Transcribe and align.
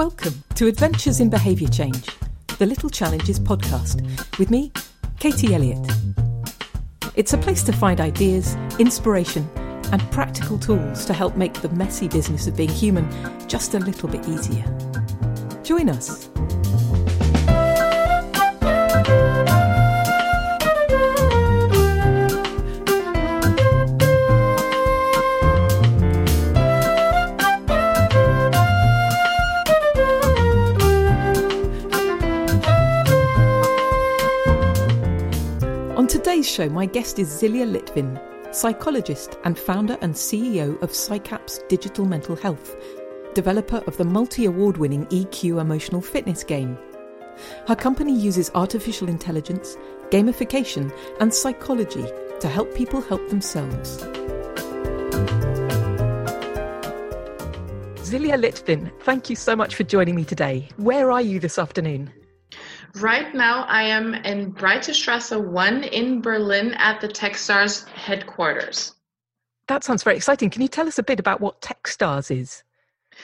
Welcome 0.00 0.42
to 0.54 0.66
Adventures 0.66 1.20
in 1.20 1.28
Behaviour 1.28 1.68
Change, 1.68 2.06
the 2.56 2.64
Little 2.64 2.88
Challenges 2.88 3.38
podcast, 3.38 4.00
with 4.38 4.50
me, 4.50 4.72
Katie 5.18 5.54
Elliott. 5.54 5.86
It's 7.16 7.34
a 7.34 7.36
place 7.36 7.62
to 7.64 7.72
find 7.72 8.00
ideas, 8.00 8.56
inspiration, 8.78 9.46
and 9.92 10.00
practical 10.10 10.58
tools 10.58 11.04
to 11.04 11.12
help 11.12 11.36
make 11.36 11.52
the 11.52 11.68
messy 11.68 12.08
business 12.08 12.46
of 12.46 12.56
being 12.56 12.70
human 12.70 13.06
just 13.46 13.74
a 13.74 13.78
little 13.78 14.08
bit 14.08 14.26
easier. 14.26 14.64
Join 15.64 15.90
us. 15.90 16.30
Show, 36.60 36.68
my 36.68 36.84
guest 36.84 37.18
is 37.18 37.30
Silja 37.30 37.66
Litvin, 37.66 38.54
psychologist 38.54 39.38
and 39.44 39.58
founder 39.58 39.96
and 40.02 40.12
CEO 40.12 40.78
of 40.82 40.90
PsycApps 40.90 41.66
Digital 41.68 42.04
Mental 42.04 42.36
Health, 42.36 42.76
developer 43.32 43.78
of 43.86 43.96
the 43.96 44.04
multi 44.04 44.44
award 44.44 44.76
winning 44.76 45.06
eQuoo 45.06 45.58
emotional 45.58 46.02
fitness 46.02 46.44
game. 46.44 46.76
Her 47.66 47.74
company 47.74 48.14
uses 48.14 48.50
artificial 48.54 49.08
intelligence, 49.08 49.78
gamification, 50.10 50.94
and 51.18 51.32
psychology 51.32 52.04
to 52.40 52.46
help 52.46 52.74
people 52.74 53.00
help 53.00 53.26
themselves. 53.30 53.96
Silja 58.04 58.36
Litvin, 58.38 58.92
thank 59.04 59.30
you 59.30 59.36
so 59.36 59.56
much 59.56 59.76
for 59.76 59.84
joining 59.84 60.14
me 60.14 60.26
today. 60.26 60.68
Where 60.76 61.10
are 61.10 61.22
you 61.22 61.40
this 61.40 61.58
afternoon? 61.58 62.12
Right 62.96 63.32
now, 63.34 63.64
I 63.64 63.82
am 63.82 64.14
in 64.14 64.52
Breitestrasse 64.52 65.40
1 65.40 65.84
in 65.84 66.20
Berlin 66.20 66.74
at 66.74 67.00
the 67.00 67.08
Techstars 67.08 67.86
headquarters. 67.88 68.94
That 69.68 69.84
sounds 69.84 70.02
very 70.02 70.16
exciting. 70.16 70.50
Can 70.50 70.62
you 70.62 70.68
tell 70.68 70.88
us 70.88 70.98
a 70.98 71.02
bit 71.02 71.20
about 71.20 71.40
what 71.40 71.60
Techstars 71.60 72.36
is? 72.36 72.64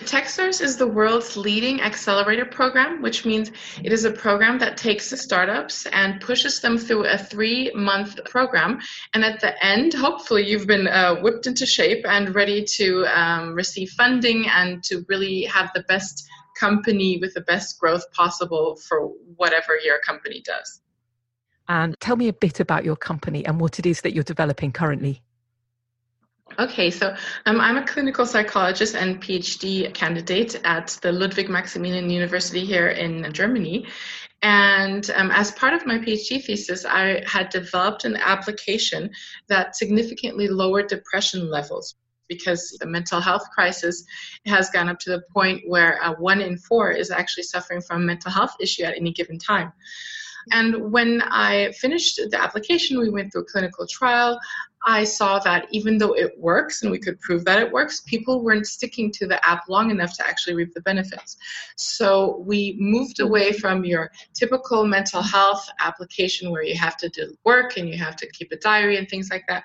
Techstars 0.01 0.61
is 0.61 0.77
the 0.77 0.87
world's 0.87 1.37
leading 1.37 1.81
accelerator 1.81 2.45
program, 2.45 3.03
which 3.03 3.25
means 3.25 3.51
it 3.83 3.93
is 3.93 4.05
a 4.05 4.11
program 4.11 4.59
that 4.59 4.77
takes 4.77 5.11
the 5.11 5.17
startups 5.17 5.87
and 5.87 6.21
pushes 6.21 6.61
them 6.61 6.77
through 6.77 7.07
a 7.07 7.17
three 7.17 7.73
month 7.75 8.23
program. 8.25 8.79
And 9.15 9.25
at 9.25 9.41
the 9.41 9.65
end, 9.65 9.95
hopefully, 9.95 10.47
you've 10.47 10.67
been 10.67 10.87
uh, 10.87 11.17
whipped 11.17 11.47
into 11.47 11.67
shape 11.67 12.05
and 12.07 12.35
ready 12.35 12.65
to 12.77 13.07
um, 13.07 13.55
receive 13.55 13.91
funding 13.91 14.47
and 14.49 14.83
to 14.85 15.05
really 15.09 15.45
have 15.45 15.71
the 15.75 15.83
best 15.89 16.29
company 16.59 17.19
with 17.21 17.35
the 17.35 17.41
best 17.43 17.79
growth 17.79 18.11
possible 18.13 18.77
for 18.77 19.09
whatever 19.37 19.79
your 19.83 19.99
company 20.01 20.43
does. 20.45 20.81
And 21.69 21.99
tell 22.01 22.17
me 22.17 22.29
a 22.29 22.33
bit 22.33 22.61
about 22.61 22.85
your 22.85 22.97
company 22.97 23.45
and 23.45 23.61
what 23.61 23.79
it 23.79 23.87
is 23.87 24.01
that 24.03 24.15
you're 24.15 24.25
developing 24.25 24.73
currently. 24.73 25.23
Okay, 26.61 26.91
so 26.91 27.15
um, 27.47 27.61
I'm 27.61 27.77
a 27.77 27.85
clinical 27.85 28.25
psychologist 28.25 28.95
and 28.95 29.21
PhD 29.21 29.93
candidate 29.93 30.61
at 30.65 30.97
the 31.03 31.11
Ludwig 31.11 31.49
Maximilian 31.49 32.09
University 32.09 32.65
here 32.65 32.89
in 32.89 33.33
Germany. 33.33 33.87
And 34.43 35.11
um, 35.17 35.33
as 35.33 35.51
part 35.51 35.75
of 35.75 35.87
my 35.87 35.99
PhD 35.99 36.43
thesis, 36.43 36.85
I 36.85 37.25
had 37.27 37.49
developed 37.49 38.05
an 38.05 38.17
application 38.17 39.11
that 39.49 39.77
significantly 39.77 40.47
lowered 40.47 40.87
depression 40.87 41.51
levels 41.51 41.97
because 42.29 42.77
the 42.81 42.87
mental 42.87 43.21
health 43.21 43.49
crisis 43.55 44.05
has 44.47 44.71
gone 44.71 44.89
up 44.89 44.99
to 45.01 45.11
the 45.11 45.23
point 45.33 45.63
where 45.67 46.03
uh, 46.03 46.15
one 46.15 46.41
in 46.41 46.57
four 46.57 46.91
is 46.91 47.11
actually 47.11 47.45
suffering 47.45 47.81
from 47.81 48.03
a 48.03 48.05
mental 48.05 48.31
health 48.31 48.55
issue 48.61 48.85
at 48.85 48.97
any 48.97 49.13
given 49.13 49.39
time. 49.39 49.73
And 50.53 50.93
when 50.93 51.23
I 51.23 51.73
finished 51.73 52.21
the 52.31 52.41
application, 52.41 53.01
we 53.01 53.11
went 53.11 53.33
through 53.33 53.43
a 53.43 53.47
clinical 53.47 53.87
trial. 53.87 54.39
I 54.87 55.03
saw 55.03 55.41
that 55.41 55.67
even 55.73 55.99
though 55.99 56.13
it 56.13 56.39
works 56.39 56.83
and 56.83 56.93
we 56.93 57.01
could 57.01 57.19
prove 57.21 57.45
that 57.47 57.61
it 57.61 57.73
works, 57.73 58.03
people 58.03 58.45
weren't 58.45 58.69
sticking 58.69 59.11
to 59.13 59.27
the 59.27 59.45
app 59.45 59.69
long 59.69 59.91
enough 59.91 60.17
to 60.19 60.27
actually 60.27 60.55
reap 60.55 60.73
the 60.75 60.83
benefits. 60.83 61.37
So 61.77 62.45
we 62.47 62.77
moved 62.79 63.19
away 63.19 63.53
from 63.53 63.85
your 63.85 64.13
typical 64.35 64.87
mental 64.87 65.23
health 65.23 65.69
application 65.81 66.53
where 66.53 66.63
you 66.63 66.77
have 66.77 66.97
to 66.99 67.09
do 67.09 67.35
work 67.45 67.77
and 67.77 67.89
you 67.89 67.99
have 67.99 68.15
to 68.17 68.31
keep 68.31 68.53
a 68.53 68.57
diary 68.57 68.97
and 68.97 69.09
things 69.09 69.29
like 69.29 69.45
that 69.49 69.65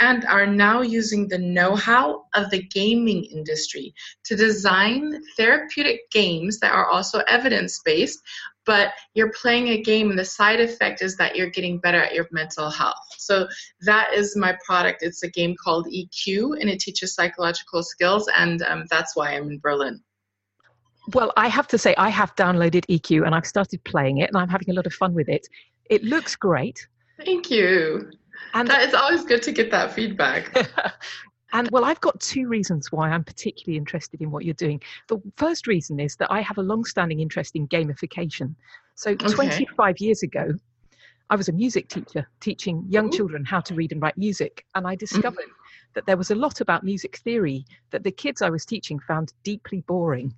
and 0.00 0.24
are 0.26 0.46
now 0.46 0.82
using 0.82 1.28
the 1.28 1.38
know 1.38 1.74
how 1.74 2.24
of 2.34 2.50
the 2.50 2.62
gaming 2.62 3.24
industry 3.24 3.94
to 4.24 4.36
design 4.36 5.20
therapeutic 5.36 6.10
games 6.10 6.60
that 6.60 6.72
are 6.72 6.86
also 6.86 7.20
evidence 7.28 7.80
based. 7.84 8.20
But 8.64 8.92
you're 9.14 9.30
playing 9.30 9.68
a 9.68 9.82
game, 9.82 10.10
and 10.10 10.18
the 10.18 10.24
side 10.24 10.60
effect 10.60 11.00
is 11.00 11.16
that 11.18 11.36
you're 11.36 11.50
getting 11.50 11.78
better 11.78 12.02
at 12.02 12.14
your 12.14 12.26
mental 12.32 12.68
health. 12.68 12.96
So, 13.16 13.46
that 13.82 14.12
is 14.12 14.36
my 14.36 14.58
product. 14.66 15.04
It's 15.04 15.22
a 15.22 15.30
game 15.30 15.54
called 15.62 15.86
eQuoo, 15.86 16.60
and 16.60 16.68
it 16.68 16.80
teaches 16.80 17.14
psychological 17.14 17.84
skills, 17.84 18.28
and 18.36 18.62
um, 18.62 18.84
that's 18.90 19.14
why 19.14 19.36
I'm 19.36 19.48
in 19.50 19.60
Berlin. 19.60 20.02
Well, 21.14 21.32
I 21.36 21.48
have 21.48 21.68
to 21.68 21.78
say, 21.78 21.94
I 21.96 22.08
have 22.08 22.34
downloaded 22.34 22.84
eQuoo 22.90 23.24
and 23.24 23.34
I've 23.34 23.46
started 23.46 23.82
playing 23.84 24.18
it, 24.18 24.30
and 24.30 24.36
I'm 24.36 24.48
having 24.48 24.70
a 24.70 24.72
lot 24.72 24.86
of 24.86 24.92
fun 24.92 25.14
with 25.14 25.28
it. 25.28 25.46
It 25.88 26.02
looks 26.02 26.34
great. 26.34 26.86
Thank 27.24 27.50
you. 27.50 28.10
And 28.56 28.68
that 28.68 28.88
is 28.88 28.94
always 28.94 29.22
good 29.22 29.42
to 29.42 29.52
get 29.52 29.70
that 29.70 29.92
feedback. 29.92 30.50
and 31.52 31.70
well, 31.70 31.84
I've 31.84 32.00
got 32.00 32.18
two 32.20 32.48
reasons 32.48 32.90
why 32.90 33.10
I'm 33.10 33.22
particularly 33.22 33.76
interested 33.76 34.22
in 34.22 34.30
what 34.30 34.46
you're 34.46 34.54
doing. 34.54 34.80
The 35.08 35.20
first 35.36 35.66
reason 35.66 36.00
is 36.00 36.16
that 36.16 36.32
I 36.32 36.40
have 36.40 36.56
a 36.56 36.62
long-standing 36.62 37.20
interest 37.20 37.54
in 37.54 37.68
gamification. 37.68 38.54
So 38.94 39.10
okay. 39.10 39.28
25 39.28 39.98
years 39.98 40.22
ago, 40.22 40.54
I 41.28 41.36
was 41.36 41.50
a 41.50 41.52
music 41.52 41.88
teacher 41.88 42.26
teaching 42.40 42.82
young 42.88 43.08
Ooh. 43.08 43.16
children 43.16 43.44
how 43.44 43.60
to 43.60 43.74
read 43.74 43.92
and 43.92 44.00
write 44.00 44.16
music, 44.16 44.64
and 44.74 44.86
I 44.86 44.94
discovered 44.94 45.44
mm. 45.44 45.92
that 45.94 46.06
there 46.06 46.16
was 46.16 46.30
a 46.30 46.34
lot 46.34 46.62
about 46.62 46.82
music 46.82 47.18
theory 47.18 47.66
that 47.90 48.04
the 48.04 48.12
kids 48.12 48.40
I 48.40 48.48
was 48.48 48.64
teaching 48.64 48.98
found 49.00 49.34
deeply 49.44 49.82
boring. 49.82 50.32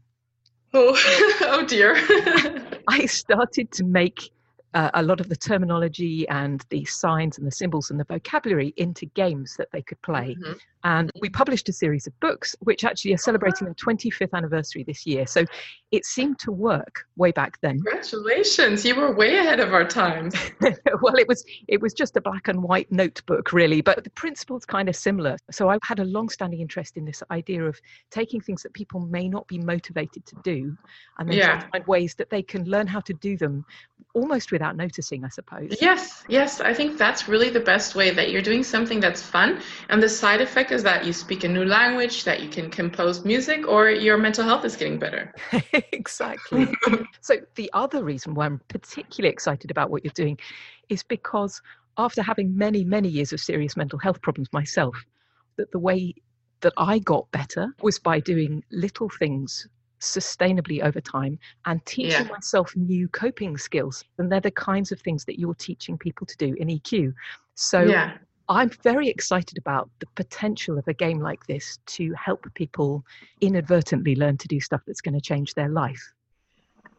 Oh, 0.75 0.99
oh 1.43 1.65
dear. 1.67 1.95
I 2.89 3.07
started 3.07 3.71
to 3.73 3.85
make 3.85 4.33
uh, 4.75 4.91
a 4.95 5.03
lot 5.03 5.21
of 5.21 5.29
the 5.29 5.37
terminology 5.37 6.29
and 6.29 6.65
the 6.69 6.85
signs 6.85 7.39
and 7.39 7.47
the 7.47 7.53
symbols 7.53 7.91
and 7.91 7.99
the 7.99 8.05
vocabulary 8.05 8.75
into 8.77 9.07
games 9.07 9.57
that 9.57 9.69
they 9.73 9.83
could 9.83 10.01
play. 10.03 10.37
Mm-hmm. 10.41 10.53
And 10.85 11.11
we 11.21 11.29
published 11.29 11.69
a 11.69 11.73
series 11.73 12.07
of 12.07 12.19
books, 12.21 12.55
which 12.61 12.85
actually 12.85 13.13
are 13.13 13.19
celebrating 13.19 13.65
their 13.65 13.75
25th 13.75 14.33
anniversary 14.33 14.85
this 14.85 15.07
year. 15.07 15.27
So 15.27 15.45
it 15.91 16.05
seemed 16.05 16.39
to 16.41 16.53
work 16.53 17.05
way 17.17 17.33
back 17.33 17.61
then. 17.63 17.81
Congratulations! 17.83 18.85
You 18.85 18.95
were 18.95 19.13
way 19.13 19.39
ahead 19.39 19.59
of 19.59 19.75
our 19.75 19.85
time. 19.85 20.31
well, 21.03 21.17
it 21.17 21.27
was 21.27 21.45
it 21.67 21.81
was 21.81 21.95
just 21.95 22.17
a 22.17 22.21
black 22.21 22.47
and 22.47 22.63
white 22.63 22.91
notebook, 22.93 23.53
really, 23.53 23.81
but 23.81 24.05
the 24.05 24.11
principle's 24.11 24.65
kind 24.65 24.89
of 24.89 24.95
similar. 24.95 25.37
So 25.51 25.69
I've 25.69 25.81
had 25.83 25.99
a 25.99 26.05
long-standing 26.05 26.61
interest 26.61 26.97
in 26.97 27.05
this 27.05 27.25
idea 27.33 27.65
of 27.65 27.81
taking 28.11 28.41
things 28.41 28.63
that 28.63 28.73
people 28.73 29.01
may 29.01 29.29
not 29.29 29.49
be 29.49 29.59
motivated 29.59 30.27
to 30.27 30.37
do, 30.45 30.77
and 31.19 31.29
then 31.29 31.39
yeah. 31.39 31.67
find 31.73 31.85
ways 31.87 32.15
that 32.17 32.31
they 32.31 32.43
can 32.43 32.65
learn 32.65 32.87
how 32.87 33.01
to 33.01 33.15
do 33.15 33.37
them 33.37 33.65
almost 34.15 34.53
without 34.59 34.77
noticing, 34.77 35.25
I 35.25 35.29
suppose. 35.29 35.77
Yes, 35.81 36.25
yes, 36.29 36.61
I 36.61 36.75
think 36.75 36.99
that's 36.99 37.29
really 37.29 37.49
the 37.49 37.61
best 37.61 37.95
way 37.95 38.11
that 38.11 38.31
you're 38.31 38.43
doing 38.43 38.65
something 38.65 38.99
that's 38.99 39.23
fun, 39.23 39.61
and 39.89 40.03
the 40.03 40.09
side 40.09 40.41
effect 40.41 40.73
is 40.73 40.83
that 40.83 41.05
you 41.07 41.13
speak 41.13 41.45
a 41.45 41.49
new 41.49 41.65
language, 41.65 42.25
that 42.25 42.43
you 42.43 42.49
can 42.49 42.69
compose 42.69 43.25
music, 43.25 43.69
or 43.69 43.89
your 43.89 44.19
mental 44.19 44.45
health 44.45 44.65
is 44.65 44.75
getting 44.75 44.99
better. 44.99 45.33
exactly. 45.93 46.67
so, 47.21 47.37
the 47.55 47.71
other 47.73 48.03
reason 48.03 48.35
why 48.35 48.47
I'm 48.47 48.61
particularly 48.69 49.33
excited 49.33 49.71
about 49.71 49.91
what 49.91 50.05
you're 50.05 50.23
doing 50.25 50.39
is 50.89 51.05
because 51.05 51.63
after 51.97 52.21
having 52.23 52.57
many, 52.57 52.83
many 52.85 53.09
years 53.09 53.33
of 53.33 53.41
serious 53.41 53.77
mental 53.77 53.99
health 53.99 54.21
problems 54.23 54.49
myself, 54.53 54.97
that 55.57 55.71
the 55.71 55.79
way 55.79 56.15
that 56.61 56.73
I 56.77 56.99
got 56.99 57.31
better 57.31 57.69
was 57.81 58.01
by 58.01 58.19
doing 58.19 58.65
little 58.73 59.09
things 59.09 59.69
sustainably 60.01 60.83
over 60.83 61.01
time 61.01 61.39
and 61.67 61.85
teaching 61.87 62.27
yeah. 62.27 62.33
myself 62.33 62.75
new 62.77 63.09
coping 63.09 63.57
skills. 63.57 64.05
And 64.19 64.31
they're 64.31 64.41
the 64.41 64.51
kinds 64.51 64.93
of 64.93 65.01
things 65.01 65.25
that 65.25 65.39
you're 65.39 65.55
teaching 65.55 65.99
people 65.99 66.27
to 66.27 66.37
do 66.37 66.55
in 66.55 66.69
eQuoo. 66.69 67.13
So 67.55 67.83
yeah. 67.83 68.19
I'm 68.49 68.71
very 68.83 69.09
excited 69.09 69.59
about 69.59 69.91
the 69.99 70.07
potential 70.15 70.79
of 70.79 70.89
a 70.89 70.95
game 70.95 71.21
like 71.21 71.47
this 71.47 71.79
to 71.87 72.13
help 72.15 72.47
people 72.55 73.05
inadvertently 73.41 74.17
learn 74.17 74.39
to 74.39 74.49
do 74.49 74.61
stuff 74.61 74.81
that's 74.87 75.01
going 75.01 75.15
to 75.15 75.21
change 75.21 75.55
their 75.55 75.69
life. 75.69 76.13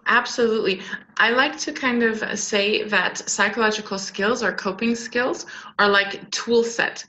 Absolutely. 0.05 0.81
I 1.17 1.29
like 1.29 1.57
to 1.59 1.71
kind 1.71 2.01
of 2.01 2.39
say 2.39 2.83
that 2.83 3.17
psychological 3.29 3.99
skills 3.99 4.41
or 4.41 4.51
coping 4.51 4.95
skills 4.95 5.45
are 5.77 5.87
like 5.87 6.29
tool 6.31 6.63
set 6.63 7.05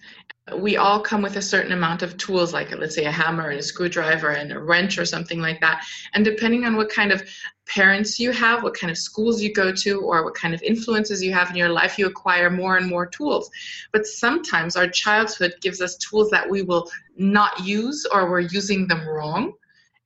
we 0.58 0.76
all 0.76 1.00
come 1.00 1.22
with 1.22 1.36
a 1.36 1.42
certain 1.42 1.72
amount 1.72 2.02
of 2.02 2.16
tools 2.16 2.52
like 2.52 2.70
let's 2.78 2.94
say 2.94 3.04
a 3.04 3.10
hammer 3.10 3.50
and 3.50 3.60
a 3.60 3.62
screwdriver 3.62 4.30
and 4.30 4.52
a 4.52 4.58
wrench 4.58 4.98
or 4.98 5.04
something 5.04 5.40
like 5.40 5.60
that 5.60 5.84
and 6.14 6.24
depending 6.24 6.64
on 6.64 6.76
what 6.76 6.88
kind 6.90 7.12
of 7.12 7.22
parents 7.66 8.18
you 8.18 8.32
have 8.32 8.62
what 8.62 8.74
kind 8.74 8.90
of 8.90 8.98
schools 8.98 9.42
you 9.42 9.52
go 9.52 9.72
to 9.72 10.00
or 10.00 10.24
what 10.24 10.34
kind 10.34 10.54
of 10.54 10.62
influences 10.62 11.22
you 11.22 11.32
have 11.32 11.50
in 11.50 11.56
your 11.56 11.68
life 11.68 11.98
you 11.98 12.06
acquire 12.06 12.50
more 12.50 12.76
and 12.76 12.88
more 12.88 13.06
tools 13.06 13.50
but 13.92 14.06
sometimes 14.06 14.76
our 14.76 14.88
childhood 14.88 15.54
gives 15.60 15.80
us 15.80 15.96
tools 15.96 16.30
that 16.30 16.48
we 16.48 16.62
will 16.62 16.90
not 17.16 17.64
use 17.64 18.06
or 18.12 18.30
we're 18.30 18.40
using 18.40 18.88
them 18.88 19.06
wrong 19.08 19.52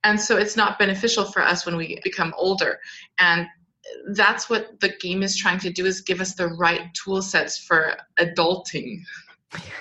And 0.03 0.19
so 0.21 0.37
it's 0.37 0.55
not 0.55 0.77
beneficial 0.79 1.25
for 1.25 1.41
us 1.41 1.65
when 1.65 1.77
we 1.77 1.99
become 2.03 2.33
older. 2.37 2.79
And 3.17 3.47
that's 4.13 4.49
what 4.49 4.79
the 4.79 4.89
game 5.01 5.23
is 5.23 5.35
trying 5.35 5.59
to 5.59 5.71
do 5.71 5.85
is 5.85 6.01
give 6.01 6.21
us 6.21 6.35
the 6.35 6.47
right 6.47 6.93
tool 6.93 7.21
sets 7.21 7.57
for 7.57 7.97
adulting. 8.19 9.01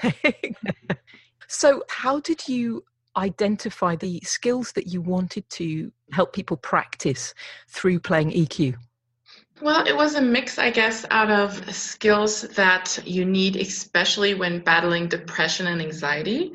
so 1.49 1.83
how 1.89 2.21
did 2.21 2.47
you 2.49 2.85
identify 3.17 3.97
the 3.97 4.21
skills 4.21 4.73
that 4.73 4.89
you 4.89 5.01
wanted 5.01 5.49
to 5.49 5.93
help 6.13 6.33
people 6.33 6.57
practice 6.57 7.35
through 7.69 8.01
playing 8.01 8.31
eQuoo? 8.31 8.75
Well, 9.63 9.87
it 9.87 9.97
was 9.97 10.17
a 10.17 10.21
mix, 10.21 10.59
I 10.59 10.71
guess, 10.71 11.07
out 11.11 11.31
of 11.31 11.75
skills 11.75 12.43
that 12.43 12.99
you 13.05 13.25
need, 13.25 13.57
especially 13.57 14.35
when 14.35 14.59
battling 14.61 15.07
depression 15.07 15.69
and 15.69 15.81
anxiety 15.81 16.53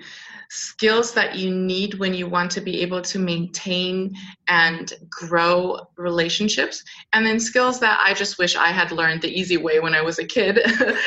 skills 0.50 1.14
that 1.14 1.36
you 1.36 1.54
need 1.54 1.94
when 1.96 2.14
you 2.14 2.28
want 2.28 2.50
to 2.52 2.62
be 2.62 2.82
able 2.82 3.02
to 3.02 3.20
maintain 3.20 4.16
and 4.48 4.94
grow 5.10 5.80
relationships, 5.96 6.84
and 7.14 7.26
then 7.26 7.40
skills 7.40 7.80
that 7.80 8.00
I 8.02 8.14
just 8.14 8.38
wish 8.40 8.56
I 8.56 8.70
had 8.70 8.92
learned 8.92 9.22
the 9.22 9.32
easy 9.32 9.58
way 9.58 9.80
when 9.80 9.94
I 9.94 10.02
was 10.02 10.18
a 10.20 10.26
kid 10.26 10.60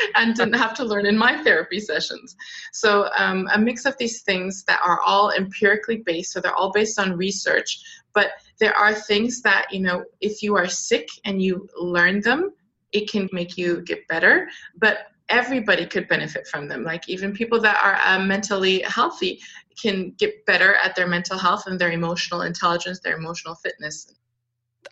and 0.15 0.35
didn't 0.35 0.53
have 0.53 0.73
to 0.75 0.85
learn 0.85 1.05
in 1.05 1.17
my 1.17 1.43
therapy 1.43 1.79
sessions. 1.79 2.35
So, 2.71 3.09
um, 3.17 3.47
a 3.53 3.59
mix 3.59 3.85
of 3.85 3.97
these 3.97 4.21
things 4.21 4.63
that 4.65 4.79
are 4.83 5.01
all 5.01 5.31
empirically 5.31 5.97
based, 5.97 6.31
so 6.31 6.39
they're 6.39 6.55
all 6.55 6.71
based 6.71 6.97
on 6.97 7.17
research, 7.17 7.79
but 8.13 8.31
there 8.59 8.75
are 8.75 8.93
things 8.93 9.41
that, 9.41 9.67
you 9.71 9.81
know, 9.81 10.05
if 10.21 10.41
you 10.41 10.55
are 10.55 10.67
sick 10.67 11.07
and 11.25 11.41
you 11.41 11.67
learn 11.77 12.21
them, 12.21 12.53
it 12.93 13.09
can 13.09 13.27
make 13.33 13.57
you 13.57 13.81
get 13.81 14.07
better. 14.07 14.47
But 14.77 15.07
everybody 15.29 15.85
could 15.85 16.07
benefit 16.07 16.47
from 16.47 16.67
them. 16.67 16.83
Like 16.83 17.07
even 17.09 17.33
people 17.33 17.59
that 17.61 17.81
are 17.83 17.99
uh, 18.05 18.23
mentally 18.23 18.81
healthy 18.81 19.41
can 19.81 20.13
get 20.17 20.45
better 20.45 20.75
at 20.75 20.95
their 20.95 21.07
mental 21.07 21.37
health 21.37 21.63
and 21.65 21.79
their 21.79 21.91
emotional 21.91 22.41
intelligence, 22.41 22.99
their 22.99 23.17
emotional 23.17 23.55
fitness. 23.55 24.13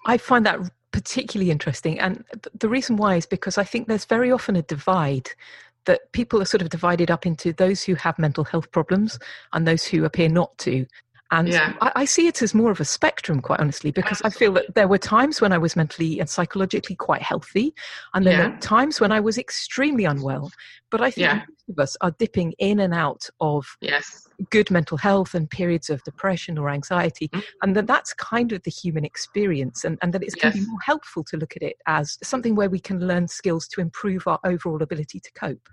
I 0.06 0.18
find 0.18 0.46
that 0.46 0.60
particularly 0.92 1.52
interesting. 1.52 2.00
And 2.00 2.24
the 2.58 2.70
reason 2.70 2.98
why 2.98 3.16
is 3.16 3.26
because 3.26 3.58
I 3.58 3.64
think 3.64 3.88
there's 3.88 4.06
very 4.06 4.32
often 4.32 4.56
a 4.56 4.62
divide 4.62 5.30
that 5.86 6.12
people 6.12 6.42
are 6.42 6.46
sort 6.46 6.62
of 6.62 6.70
divided 6.70 7.10
up 7.10 7.26
into 7.26 7.54
those 7.54 7.84
who 7.84 7.96
have 7.96 8.20
mental 8.20 8.44
health 8.44 8.72
problems 8.72 9.18
and 9.54 9.68
those 9.68 9.86
who 9.86 10.06
appear 10.06 10.30
not 10.30 10.56
to. 10.60 10.86
And 11.32 11.48
yeah. 11.48 11.74
I, 11.80 11.92
I, 11.96 12.06
see 12.06 12.28
it 12.28 12.42
as 12.42 12.54
more 12.54 12.72
of 12.72 12.82
a 12.82 12.86
spectrum, 12.86 13.40
quite 13.40 13.62
honestly, 13.62 13.92
because 13.92 14.22
Absolutely. 14.22 14.36
I 14.36 14.40
feel 14.40 14.54
that 14.54 14.76
there 14.76 14.88
were 14.90 14.98
times 14.98 15.40
when 15.40 15.54
I 15.54 15.58
was 15.58 15.78
mentally 15.78 16.20
and 16.20 16.30
psychologically 16.30 16.96
quite 16.96 17.22
healthy, 17.22 17.74
and 18.14 18.26
there 18.26 18.38
yeah. 18.38 18.50
were 18.50 18.58
times 18.58 19.00
when 19.00 19.14
I 19.14 19.22
was 19.22 19.38
extremely 19.38 20.04
unwell. 20.04 20.52
But 20.90 21.00
I 21.00 21.10
think 21.10 21.26
yeah. 21.26 21.36
most 21.36 21.70
of 21.70 21.80
us 21.80 21.98
are 22.02 22.12
dipping 22.12 22.54
in 22.60 22.82
and 22.82 22.94
out 22.94 23.30
of 23.40 23.66
yes. 23.80 24.28
good 24.50 24.70
mental 24.70 24.98
health 24.98 25.34
and 25.34 25.50
periods 25.50 25.90
of 25.90 26.04
depression 26.04 26.58
or 26.58 26.70
anxiety, 26.70 27.30
mm-hmm. 27.30 27.40
and 27.62 27.78
that 27.78 27.88
that's 27.88 28.14
kind 28.14 28.52
of 28.52 28.62
the 28.64 28.72
human 28.72 29.06
experience, 29.06 29.86
and, 29.86 29.98
and 30.02 30.12
that 30.12 30.24
it 30.24 30.34
can 30.38 30.52
yes. 30.54 30.60
be 30.66 30.70
more 30.70 30.82
helpful 30.84 31.24
to 31.24 31.38
look 31.38 31.56
at 31.56 31.64
it 31.64 31.78
as 31.88 32.18
something 32.22 32.56
where 32.56 32.70
we 32.70 32.80
can 32.80 33.00
learn 33.00 33.30
skills 33.30 33.70
to 33.70 33.80
improve 33.80 34.28
our 34.28 34.40
overall 34.44 34.84
ability 34.84 35.22
to 35.22 35.32
cope. 35.32 35.70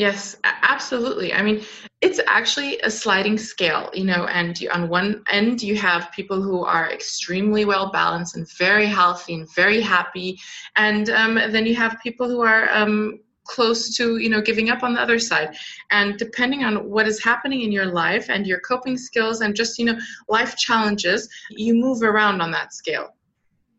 Yes, 0.00 0.34
absolutely. 0.44 1.34
I 1.34 1.42
mean, 1.42 1.62
it's 2.00 2.20
actually 2.26 2.78
a 2.78 2.90
sliding 2.90 3.36
scale, 3.36 3.90
you 3.92 4.04
know, 4.04 4.24
and 4.28 4.58
you, 4.58 4.70
on 4.70 4.88
one 4.88 5.22
end, 5.30 5.62
you 5.62 5.76
have 5.76 6.10
people 6.12 6.40
who 6.40 6.64
are 6.64 6.90
extremely 6.90 7.66
well 7.66 7.90
balanced 7.92 8.34
and 8.34 8.50
very 8.56 8.86
healthy 8.86 9.34
and 9.34 9.54
very 9.54 9.82
happy. 9.82 10.40
And 10.76 11.10
um, 11.10 11.34
then 11.34 11.66
you 11.66 11.74
have 11.74 11.98
people 12.02 12.30
who 12.30 12.40
are 12.40 12.70
um, 12.70 13.20
close 13.44 13.94
to, 13.98 14.16
you 14.16 14.30
know, 14.30 14.40
giving 14.40 14.70
up 14.70 14.82
on 14.82 14.94
the 14.94 15.02
other 15.02 15.18
side. 15.18 15.54
And 15.90 16.16
depending 16.16 16.64
on 16.64 16.88
what 16.88 17.06
is 17.06 17.22
happening 17.22 17.60
in 17.60 17.70
your 17.70 17.92
life 17.92 18.30
and 18.30 18.46
your 18.46 18.60
coping 18.60 18.96
skills 18.96 19.42
and 19.42 19.54
just, 19.54 19.78
you 19.78 19.84
know, 19.84 19.98
life 20.30 20.56
challenges, 20.56 21.28
you 21.50 21.74
move 21.74 22.02
around 22.02 22.40
on 22.40 22.50
that 22.52 22.72
scale 22.72 23.10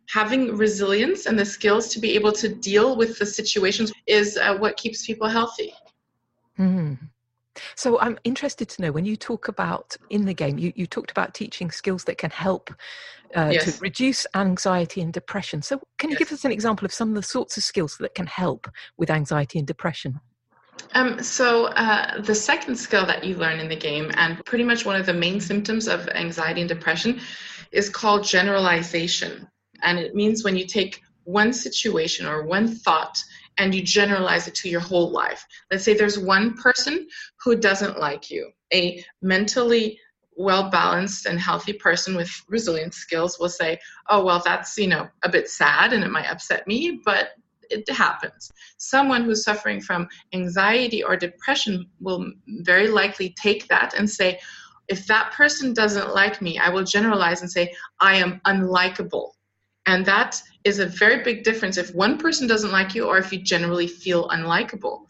having 0.10 0.58
resilience 0.58 1.26
and 1.26 1.40
the 1.40 1.46
skills 1.46 1.88
to 1.88 1.98
be 1.98 2.16
able 2.16 2.34
to 2.34 2.50
deal 2.50 2.98
with 2.98 3.18
the 3.18 3.26
situations 3.26 3.94
is 4.08 4.36
uh, 4.36 4.58
what 4.58 4.76
keeps 4.76 5.06
people 5.06 5.28
healthy. 5.28 5.74
Mm. 6.62 6.98
So 7.76 8.00
I'm 8.00 8.18
interested 8.24 8.70
to 8.70 8.82
know 8.82 8.92
when 8.92 9.06
you 9.06 9.16
talk 9.16 9.48
about 9.48 9.98
in 10.10 10.26
the 10.26 10.34
game, 10.34 10.58
you, 10.58 10.72
you 10.76 10.86
talked 10.86 11.12
about 11.12 11.34
teaching 11.34 11.70
skills 11.72 12.06
that 12.06 12.18
can 12.18 12.32
help 12.32 12.74
uh, 13.36 13.50
yes. 13.52 13.78
to 13.78 13.82
reduce 13.82 14.26
anxiety 14.36 15.02
and 15.02 15.12
depression. 15.12 15.62
So 15.62 15.82
can 15.98 16.10
you 16.10 16.16
yes. 16.16 16.20
give 16.20 16.32
us 16.32 16.46
an 16.46 16.52
example 16.52 16.86
of 16.86 16.94
some 16.94 17.10
of 17.10 17.16
the 17.16 17.24
sorts 17.24 17.58
of 17.58 17.64
skills 17.64 17.98
that 18.00 18.16
can 18.16 18.28
help 18.28 18.70
with 18.98 19.10
anxiety 19.10 19.60
and 19.60 19.68
depression? 19.68 20.20
Um, 20.94 21.22
so 21.22 21.66
uh, 21.68 22.22
the 22.22 22.36
second 22.36 22.76
skill 22.76 23.06
that 23.06 23.24
you 23.24 23.36
learn 23.36 23.60
in 23.60 23.68
the 23.68 23.76
game, 23.76 24.12
and 24.16 24.44
pretty 24.46 24.64
much 24.64 24.86
one 24.86 24.96
of 24.96 25.06
the 25.06 25.14
main 25.14 25.40
symptoms 25.40 25.88
of 25.88 26.08
anxiety 26.10 26.62
and 26.62 26.70
depression, 26.70 27.20
is 27.72 27.90
called 27.90 28.24
generalization, 28.24 29.48
and 29.84 30.00
it 30.00 30.16
means 30.16 30.44
when 30.44 30.56
you 30.56 30.66
take 30.66 31.02
one 31.24 31.54
situation 31.54 32.26
or 32.26 32.44
one 32.44 32.68
thought 32.68 33.22
and 33.58 33.74
you 33.76 33.82
generalize 33.82 34.48
it 34.48 34.56
to 34.56 34.70
your 34.70 34.80
whole 34.80 35.12
life. 35.12 35.46
Let's 35.70 35.84
say 35.84 35.94
there's 35.94 36.20
one 36.20 36.56
person 36.56 37.08
who 37.44 37.56
doesn't 37.56 38.00
like 38.00 38.32
you, 38.32 38.52
a 38.74 39.04
mentally 39.22 40.00
well 40.36 40.70
balanced 40.70 41.26
and 41.26 41.40
healthy 41.40 41.74
person 41.74 42.16
with 42.16 42.32
resilience 42.48 42.98
skills 42.98 43.38
will 43.40 43.50
say, 43.50 43.80
"Oh, 44.10 44.24
well, 44.24 44.42
that's, 44.44 44.78
you 44.78 44.88
know, 44.88 45.10
a 45.24 45.30
bit 45.30 45.50
sad 45.50 45.94
and 45.94 46.04
it 46.04 46.12
might 46.12 46.30
upset 46.30 46.66
me, 46.68 47.02
but 47.04 47.32
it 47.70 47.88
happens." 47.90 48.52
Someone 48.78 49.24
who's 49.24 49.44
suffering 49.44 49.82
from 49.82 50.08
anxiety 50.34 51.04
or 51.04 51.16
depression 51.16 51.90
will 52.00 52.32
very 52.48 52.88
likely 52.88 53.36
take 53.42 53.68
that 53.68 53.94
and 53.94 54.10
say, 54.10 54.40
if 54.88 55.08
that 55.08 55.32
person 55.32 55.74
doesn't 55.74 56.14
like 56.14 56.42
me, 56.42 56.60
I 56.60 56.70
will 56.70 56.84
generalize 56.84 57.42
and 57.42 57.52
say, 57.52 57.74
I 58.00 58.16
am 58.16 58.42
unlikable. 58.46 59.32
And 59.86 60.06
that 60.06 60.42
is 60.64 60.80
a 60.80 60.86
very 60.86 61.24
big 61.24 61.44
difference 61.44 61.78
if 61.78 61.94
one 61.96 62.18
person 62.18 62.48
doesn't 62.48 62.72
like 62.72 62.94
you 62.94 63.06
or 63.06 63.18
if 63.18 63.32
you 63.34 63.40
generally 63.40 63.88
feel 63.88 64.30
unlikable. 64.30 65.06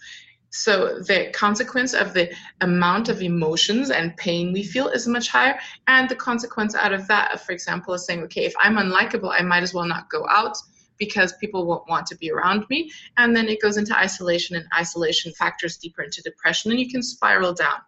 So 0.49 0.99
the 0.99 1.31
consequence 1.33 1.93
of 1.93 2.13
the 2.13 2.29
amount 2.59 3.07
of 3.07 3.21
emotions 3.21 3.89
and 3.89 4.15
pain 4.17 4.51
we 4.51 4.63
feel 4.63 4.89
is 4.89 5.07
much 5.07 5.29
higher. 5.29 5.57
And 5.87 6.09
the 6.09 6.15
consequence 6.15 6.75
out 6.75 6.93
of 6.93 7.07
that, 7.07 7.39
for 7.41 7.53
example, 7.53 7.93
is 7.93 8.05
saying, 8.05 8.21
okay, 8.23 8.45
if 8.45 8.53
I'm 8.59 8.75
unlikable, 8.75 9.33
I 9.37 9.43
might 9.43 9.63
as 9.63 9.73
well 9.73 9.85
not 9.85 10.09
go 10.09 10.27
out 10.29 10.57
because 10.97 11.33
people 11.39 11.65
won't 11.65 11.87
want 11.89 12.05
to 12.07 12.17
be 12.17 12.31
around 12.31 12.65
me. 12.69 12.91
And 13.17 13.35
then 13.35 13.47
it 13.47 13.61
goes 13.61 13.77
into 13.77 13.97
isolation, 13.97 14.55
and 14.55 14.65
isolation 14.77 15.31
factors 15.33 15.77
deeper 15.77 16.03
into 16.03 16.21
depression, 16.21 16.71
and 16.71 16.79
you 16.79 16.89
can 16.89 17.01
spiral 17.01 17.53
down. 17.53 17.79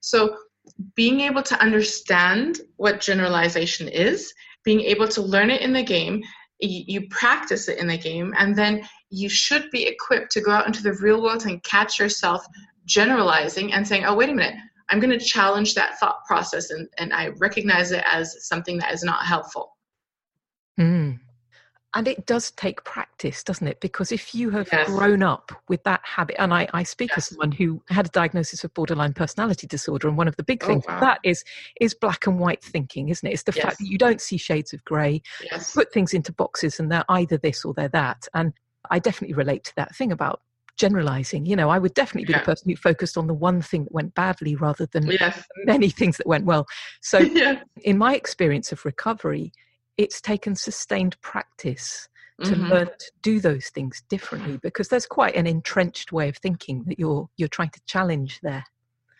So 0.00 0.36
being 0.94 1.20
able 1.20 1.42
to 1.42 1.60
understand 1.60 2.60
what 2.76 3.00
generalization 3.00 3.86
is, 3.86 4.32
being 4.68 4.82
able 4.82 5.08
to 5.08 5.22
learn 5.22 5.48
it 5.48 5.62
in 5.62 5.72
the 5.72 5.82
game, 5.82 6.22
you, 6.60 7.08
practice 7.08 7.68
it 7.68 7.78
in 7.78 7.86
the 7.86 7.96
game, 7.96 8.34
and 8.36 8.54
then 8.54 8.86
you 9.08 9.26
should 9.26 9.70
be 9.70 9.86
equipped 9.86 10.30
to 10.30 10.42
go 10.42 10.50
out 10.50 10.66
into 10.66 10.82
the 10.82 10.92
real 11.00 11.22
world 11.22 11.46
and 11.46 11.62
catch 11.62 11.98
yourself 11.98 12.44
generalizing 12.84 13.72
and 13.72 13.88
saying, 13.88 14.04
oh, 14.04 14.14
wait 14.14 14.28
a 14.28 14.34
minute, 14.34 14.56
I'm 14.90 15.00
going 15.00 15.18
to 15.18 15.24
challenge 15.24 15.74
that 15.74 15.98
thought 15.98 16.22
process 16.26 16.68
and, 16.68 16.86
and 16.98 17.14
I 17.14 17.28
recognize 17.38 17.92
it 17.92 18.04
as 18.12 18.46
something 18.46 18.76
that 18.80 18.92
is 18.92 19.02
not 19.02 19.24
helpful. 19.24 19.74
Mm. 20.78 21.18
And 21.94 22.06
it 22.06 22.26
does 22.26 22.50
take 22.50 22.84
practice, 22.84 23.42
doesn't 23.42 23.66
it? 23.66 23.80
Because 23.80 24.12
if 24.12 24.34
you 24.34 24.50
have 24.50 24.68
yes. 24.70 24.88
grown 24.88 25.22
up 25.22 25.52
with 25.68 25.82
that 25.84 26.00
habit, 26.04 26.36
and 26.38 26.52
I, 26.52 26.68
I 26.74 26.82
speak 26.82 27.10
yes. 27.10 27.18
as 27.18 27.26
someone 27.28 27.50
who 27.50 27.82
had 27.88 28.06
a 28.06 28.10
diagnosis 28.10 28.62
of 28.62 28.74
borderline 28.74 29.14
personality 29.14 29.66
disorder, 29.66 30.06
and 30.06 30.18
one 30.18 30.28
of 30.28 30.36
the 30.36 30.42
big 30.42 30.62
oh, 30.64 30.66
things 30.66 30.84
wow. 30.86 31.00
that 31.00 31.18
is 31.24 31.42
is 31.80 31.94
black 31.94 32.26
and 32.26 32.38
white 32.38 32.62
thinking, 32.62 33.08
isn't 33.08 33.26
it? 33.26 33.32
It's 33.32 33.44
the 33.44 33.52
yes. 33.56 33.64
fact 33.64 33.78
that 33.78 33.86
you 33.86 33.96
don't 33.96 34.20
see 34.20 34.36
shades 34.36 34.74
of 34.74 34.84
grey, 34.84 35.22
put 35.74 35.90
things 35.90 36.12
into 36.12 36.30
boxes, 36.30 36.78
and 36.78 36.92
they're 36.92 37.06
either 37.08 37.38
this 37.38 37.64
or 37.64 37.72
they're 37.72 37.88
that. 37.88 38.28
And 38.34 38.52
I 38.90 38.98
definitely 38.98 39.34
relate 39.34 39.64
to 39.64 39.76
that 39.76 39.96
thing 39.96 40.12
about 40.12 40.42
generalizing. 40.78 41.44
You 41.44 41.56
know, 41.56 41.68
I 41.68 41.78
would 41.78 41.94
definitely 41.94 42.26
be 42.26 42.32
yeah. 42.32 42.40
the 42.40 42.44
person 42.44 42.70
who 42.70 42.76
focused 42.76 43.18
on 43.18 43.26
the 43.26 43.34
one 43.34 43.60
thing 43.60 43.84
that 43.84 43.92
went 43.92 44.14
badly 44.14 44.54
rather 44.56 44.86
than 44.86 45.06
yes. 45.06 45.42
many 45.64 45.90
things 45.90 46.16
that 46.16 46.26
went 46.26 46.44
well. 46.44 46.66
So, 47.02 47.18
yeah. 47.18 47.62
in 47.82 47.98
my 47.98 48.14
experience 48.14 48.72
of 48.72 48.84
recovery, 48.84 49.52
it's 49.98 50.20
taken 50.20 50.54
sustained 50.54 51.20
practice 51.20 52.08
to 52.44 52.52
mm-hmm. 52.52 52.68
learn 52.68 52.86
to 52.86 53.10
do 53.20 53.40
those 53.40 53.68
things 53.68 54.02
differently 54.08 54.58
because 54.62 54.88
there's 54.88 55.06
quite 55.06 55.34
an 55.34 55.46
entrenched 55.46 56.12
way 56.12 56.28
of 56.28 56.36
thinking 56.36 56.84
that 56.86 56.98
you're 56.98 57.28
you're 57.36 57.48
trying 57.48 57.70
to 57.70 57.80
challenge 57.86 58.38
there. 58.42 58.64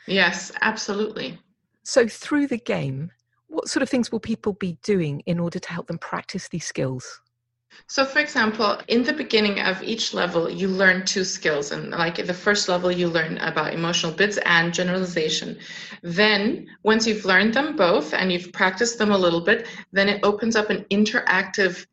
Yes 0.07 0.53
absolutely. 0.63 1.39
So 1.83 2.07
through 2.07 2.47
the 2.47 2.59
game 2.59 3.11
what 3.49 3.69
sort 3.69 3.83
of 3.83 3.89
things 3.89 4.13
will 4.13 4.21
people 4.21 4.53
be 4.53 4.79
doing 4.85 5.21
in 5.27 5.41
order 5.41 5.59
to 5.59 5.73
help 5.73 5.89
them 5.89 5.99
practice 5.99 6.49
these 6.49 6.65
skills 6.65 7.21
so, 7.87 8.05
for 8.05 8.19
example, 8.19 8.79
in 8.89 9.03
the 9.03 9.15
beginning 9.15 9.61
of 9.61 9.83
each 9.83 10.13
level, 10.13 10.51
you 10.51 10.69
learn 10.69 11.07
two 11.07 11.25
skills. 11.25 11.73
And 11.73 11.91
like 11.91 12.17
the 12.17 12.35
first 12.35 12.69
level, 12.69 12.93
you 12.93 13.09
learn 13.09 13.39
about 13.39 13.73
emotional 13.73 14.13
bits 14.13 14.39
and 14.45 14.75
generalization. 14.75 15.59
Then, 16.03 16.67
once 16.83 17.07
you've 17.07 17.25
learned 17.25 17.55
them 17.55 17.77
both 17.77 18.13
and 18.13 18.31
you've 18.31 18.53
practiced 18.53 18.99
them 18.99 19.11
a 19.11 19.17
little 19.19 19.41
bit, 19.41 19.67
then 19.93 20.09
it 20.09 20.21
opens 20.23 20.55
up 20.55 20.69
an 20.69 20.85
interactive 20.91 21.87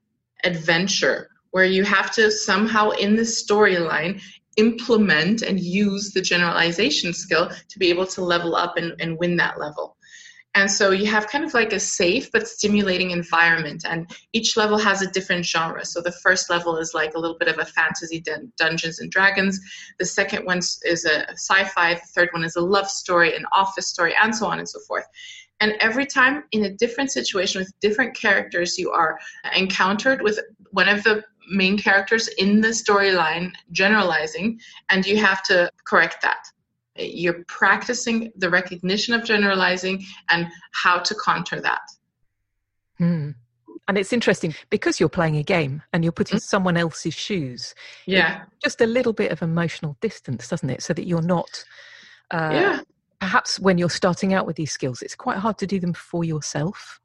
adventure 0.44 1.30
where 1.52 1.66
you 1.66 1.86
have 1.86 2.12
to 2.12 2.30
somehow 2.30 2.90
in 2.90 3.16
the 3.16 3.22
storyline 3.22 4.22
implement 4.58 5.42
and 5.42 5.60
use 5.60 6.12
the 6.12 6.22
generalization 6.22 7.14
skill 7.14 7.50
to 7.70 7.80
be 7.80 7.90
able 7.90 8.06
to 8.08 8.22
level 8.22 8.56
up 8.56 8.76
and, 8.78 8.94
and 9.00 9.18
win 9.18 9.38
that 9.38 9.58
level. 9.60 9.95
And 10.56 10.72
so 10.72 10.92
you 10.92 11.06
have 11.08 11.28
kind 11.28 11.44
of 11.44 11.54
like 11.54 11.74
a 11.74 11.80
safe 11.80 12.32
but 12.32 12.48
stimulating 12.48 13.12
environment, 13.12 13.84
and 13.88 14.10
each 14.32 14.56
level 14.56 14.78
has 14.78 15.02
a 15.02 15.12
different 15.12 15.46
genre. 15.46 15.84
So 15.84 16.02
the 16.02 16.14
first 16.14 16.50
level 16.50 16.78
is 16.78 16.94
like 16.94 17.14
a 17.14 17.20
little 17.20 17.38
bit 17.38 17.50
of 17.50 17.60
a 17.60 17.66
fantasy 17.66 18.22
dun- 18.22 18.54
Dungeons 18.58 19.00
and 19.00 19.12
Dragons. 19.12 19.60
The 20.00 20.06
second 20.06 20.46
one 20.46 20.60
is 20.60 21.06
a 21.06 21.30
sci-fi. 21.32 21.96
The 21.96 22.02
third 22.16 22.30
one 22.32 22.46
is 22.46 22.56
a 22.56 22.62
love 22.62 22.90
story, 22.90 23.36
an 23.36 23.46
office 23.52 23.88
story, 23.88 24.14
and 24.22 24.34
so 24.34 24.48
on 24.48 24.60
and 24.60 24.68
so 24.68 24.80
forth. 24.88 25.06
And 25.60 25.74
every 25.82 26.06
time 26.06 26.46
in 26.54 26.66
a 26.66 26.74
different 26.74 27.12
situation 27.12 27.60
with 27.60 27.74
different 27.82 28.16
characters, 28.16 28.78
you 28.78 28.92
are 28.92 29.20
encountered 29.56 30.22
with 30.22 30.40
one 30.72 30.88
of 30.88 31.04
the 31.04 31.24
main 31.50 31.78
characters 31.78 32.28
in 32.38 32.62
the 32.62 32.70
storyline 32.70 33.52
generalizing, 33.72 34.60
and 34.90 35.06
you 35.06 35.18
have 35.18 35.44
to 35.44 35.70
correct 35.86 36.22
that. 36.22 36.46
You're 36.98 37.44
practicing 37.48 38.32
the 38.38 38.50
recognition 38.50 39.14
of 39.14 39.24
generalizing 39.24 40.04
and 40.30 40.48
how 40.72 41.00
to 41.00 41.16
counter 41.26 41.60
that. 41.62 41.82
Hmm. 42.98 43.32
And 43.88 43.98
it's 43.98 44.14
interesting 44.14 44.56
because 44.70 45.00
you're 45.00 45.10
playing 45.10 45.38
a 45.38 45.44
game 45.44 45.84
and 45.94 46.04
you're 46.04 46.12
putting 46.12 46.38
mm-hmm. 46.38 46.50
someone 46.50 46.78
else's 46.78 47.14
shoes. 47.14 47.76
Yeah. 48.06 48.44
Just 48.64 48.82
a 48.82 48.88
little 48.88 49.14
bit 49.14 49.32
of 49.32 49.42
emotional 49.42 49.98
distance, 50.02 50.48
doesn't 50.48 50.70
it? 50.70 50.82
So 50.82 50.94
that 50.94 51.06
you're 51.06 51.22
not. 51.22 51.64
Uh, 52.32 52.50
yeah. 52.52 52.80
Perhaps 53.20 53.60
when 53.60 53.78
you're 53.78 53.90
starting 53.90 54.34
out 54.34 54.48
with 54.48 54.56
these 54.56 54.72
skills, 54.72 55.02
it's 55.02 55.16
quite 55.16 55.38
hard 55.38 55.58
to 55.60 55.68
do 55.68 55.80
them 55.80 55.94
for 55.94 56.24
yourself. 56.24 57.00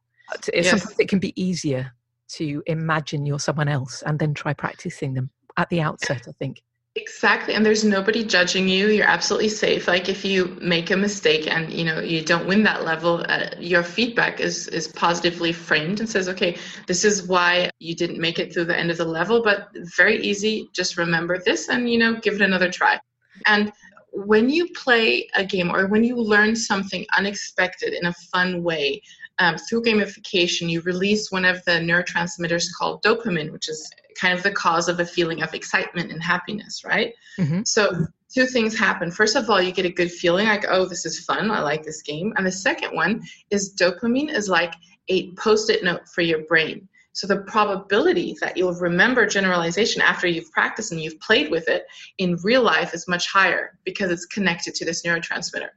Yes. 0.52 0.70
Sometimes 0.70 0.98
it 0.98 1.08
can 1.08 1.18
be 1.18 1.40
easier 1.40 1.92
to 2.30 2.62
imagine 2.66 3.26
you're 3.26 3.38
someone 3.38 3.68
else 3.68 4.02
and 4.06 4.18
then 4.18 4.32
try 4.32 4.54
practicing 4.54 5.14
them 5.14 5.30
at 5.56 5.68
the 5.68 5.80
outset, 5.80 6.26
I 6.28 6.32
think. 6.38 6.62
Exactly. 6.96 7.54
And 7.54 7.64
there's 7.64 7.84
nobody 7.84 8.24
judging 8.24 8.68
you. 8.68 8.88
You're 8.88 9.06
absolutely 9.06 9.48
safe. 9.48 9.86
Like 9.86 10.08
if 10.08 10.24
you 10.24 10.58
make 10.60 10.90
a 10.90 10.96
mistake 10.96 11.46
and 11.46 11.72
you 11.72 11.84
know 11.84 12.00
you 12.00 12.20
don't 12.24 12.48
win 12.48 12.64
that 12.64 12.84
level, 12.84 13.24
uh, 13.28 13.46
your 13.60 13.84
feedback 13.84 14.40
is 14.40 14.66
is 14.68 14.88
positively 14.88 15.52
framed 15.52 16.00
and 16.00 16.08
says, 16.08 16.28
"Okay, 16.28 16.56
this 16.88 17.04
is 17.04 17.28
why 17.28 17.70
you 17.78 17.94
didn't 17.94 18.18
make 18.20 18.40
it 18.40 18.52
through 18.52 18.64
the 18.64 18.76
end 18.76 18.90
of 18.90 18.96
the 18.96 19.04
level, 19.04 19.40
but 19.40 19.68
very 19.96 20.20
easy. 20.20 20.68
Just 20.72 20.96
remember 20.98 21.38
this 21.38 21.68
and 21.68 21.88
you 21.88 21.96
know, 21.98 22.14
give 22.16 22.34
it 22.34 22.42
another 22.42 22.68
try." 22.68 22.98
And 23.46 23.72
when 24.12 24.50
you 24.50 24.68
play 24.70 25.28
a 25.36 25.44
game 25.44 25.70
or 25.70 25.86
when 25.86 26.02
you 26.02 26.16
learn 26.16 26.56
something 26.56 27.06
unexpected 27.16 27.92
in 27.94 28.06
a 28.06 28.12
fun 28.32 28.64
way, 28.64 29.00
um, 29.38 29.56
through 29.56 29.82
gamification, 29.84 30.68
you 30.68 30.80
release 30.80 31.30
one 31.30 31.44
of 31.44 31.64
the 31.66 31.72
neurotransmitters 31.72 32.66
called 32.76 33.02
dopamine, 33.04 33.52
which 33.52 33.68
is 33.68 33.88
kind 34.14 34.36
of 34.36 34.42
the 34.42 34.52
cause 34.52 34.88
of 34.88 35.00
a 35.00 35.06
feeling 35.06 35.42
of 35.42 35.54
excitement 35.54 36.10
and 36.10 36.22
happiness, 36.22 36.82
right? 36.84 37.12
Mm-hmm. 37.38 37.62
So, 37.64 38.06
two 38.32 38.46
things 38.46 38.78
happen. 38.78 39.10
First 39.10 39.36
of 39.36 39.50
all, 39.50 39.60
you 39.60 39.72
get 39.72 39.86
a 39.86 39.90
good 39.90 40.10
feeling 40.10 40.46
like, 40.46 40.64
oh, 40.68 40.86
this 40.86 41.04
is 41.04 41.24
fun. 41.24 41.50
I 41.50 41.60
like 41.60 41.82
this 41.82 42.02
game. 42.02 42.32
And 42.36 42.46
the 42.46 42.52
second 42.52 42.94
one 42.94 43.22
is 43.50 43.74
dopamine 43.74 44.32
is 44.32 44.48
like 44.48 44.72
a 45.08 45.32
post 45.32 45.70
it 45.70 45.82
note 45.82 46.08
for 46.08 46.22
your 46.22 46.44
brain. 46.44 46.88
So, 47.12 47.26
the 47.26 47.42
probability 47.42 48.36
that 48.40 48.56
you'll 48.56 48.74
remember 48.74 49.26
generalization 49.26 50.02
after 50.02 50.26
you've 50.26 50.50
practiced 50.52 50.92
and 50.92 51.00
you've 51.00 51.20
played 51.20 51.50
with 51.50 51.68
it 51.68 51.84
in 52.18 52.36
real 52.42 52.62
life 52.62 52.94
is 52.94 53.08
much 53.08 53.26
higher 53.28 53.78
because 53.84 54.10
it's 54.10 54.26
connected 54.26 54.74
to 54.76 54.84
this 54.84 55.02
neurotransmitter. 55.02 55.70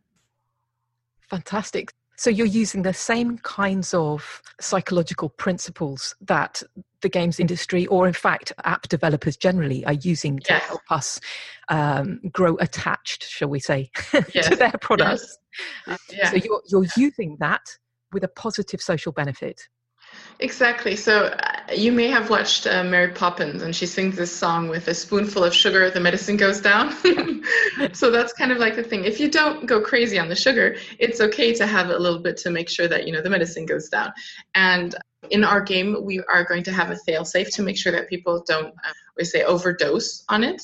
Fantastic. 1.30 1.92
So 2.18 2.30
you're 2.30 2.46
using 2.46 2.84
the 2.84 2.94
same 2.94 3.38
kinds 3.40 3.94
of 3.94 4.42
psychological 4.60 5.30
principles 5.30 6.16
that 6.22 6.62
the 7.02 7.10
games 7.10 7.40
industry, 7.40 7.88
or 7.88 8.08
in 8.08 8.14
fact, 8.14 8.54
app 8.64 8.88
developers 8.88 9.36
generally, 9.36 9.86
are 9.86 9.94
using 9.94 10.40
to 10.40 10.54
yes. 10.54 10.64
help 10.64 10.82
us 10.90 11.20
um, 11.70 12.20
grow 12.32 12.56
attached, 12.58 13.24
shall 13.24 13.50
we 13.50 13.60
say, 13.60 13.90
yes. 14.34 14.48
to 14.50 14.56
their 14.56 14.74
products. 14.82 15.38
Yes. 15.88 16.00
Yeah. 16.12 16.30
So 16.30 16.36
you're, 16.38 16.62
you're 16.70 16.88
using 16.98 17.38
that 17.40 17.78
with 18.12 18.24
a 18.24 18.28
positive 18.28 18.82
social 18.82 19.12
benefit. 19.12 19.68
Exactly. 20.40 20.96
So 20.96 21.26
uh, 21.26 21.74
you 21.74 21.92
may 21.92 22.08
have 22.08 22.30
watched 22.30 22.68
uh, 22.68 22.84
Mary 22.84 23.12
Poppins, 23.12 23.62
and 23.62 23.76
she 23.76 23.86
sings 23.86 24.16
this 24.16 24.36
song 24.36 24.68
with 24.68 24.88
a 24.88 24.94
spoonful 24.94 25.44
of 25.44 25.54
sugar, 25.54 25.90
the 25.90 26.00
medicine 26.00 26.38
goes 26.38 26.60
down. 26.60 26.94
so 27.94 28.12
that's 28.12 28.34
kind 28.34 28.52
of 28.52 28.58
like 28.58 28.76
the 28.76 28.84
thing. 28.84 29.06
If 29.06 29.20
you 29.20 29.30
don't 29.30 29.66
go 29.66 29.82
crazy 29.82 30.18
on 30.20 30.30
the 30.30 30.36
sugar, 30.36 30.76
it's 31.00 31.22
okay 31.22 31.54
to 31.54 31.68
have 31.68 31.90
a 31.90 31.98
little 31.98 32.20
bit 32.20 32.38
to 32.38 32.50
make 32.50 32.70
sure 32.70 32.88
that 32.88 33.06
you 33.06 33.14
know 33.14 33.22
the 33.22 33.30
medicine 33.30 33.66
goes 33.66 33.90
down. 33.90 34.12
And 34.56 34.96
in 35.30 35.44
our 35.44 35.62
game, 35.62 36.04
we 36.04 36.22
are 36.22 36.44
going 36.44 36.64
to 36.64 36.72
have 36.72 36.92
a 36.92 36.98
fail-safe 36.98 37.50
to 37.52 37.64
make 37.64 37.78
sure 37.78 37.92
that 37.94 38.10
people 38.10 38.44
don't, 38.46 38.68
uh, 38.68 38.94
we 39.18 39.24
say, 39.24 39.44
overdose 39.44 40.26
on 40.28 40.44
it, 40.44 40.62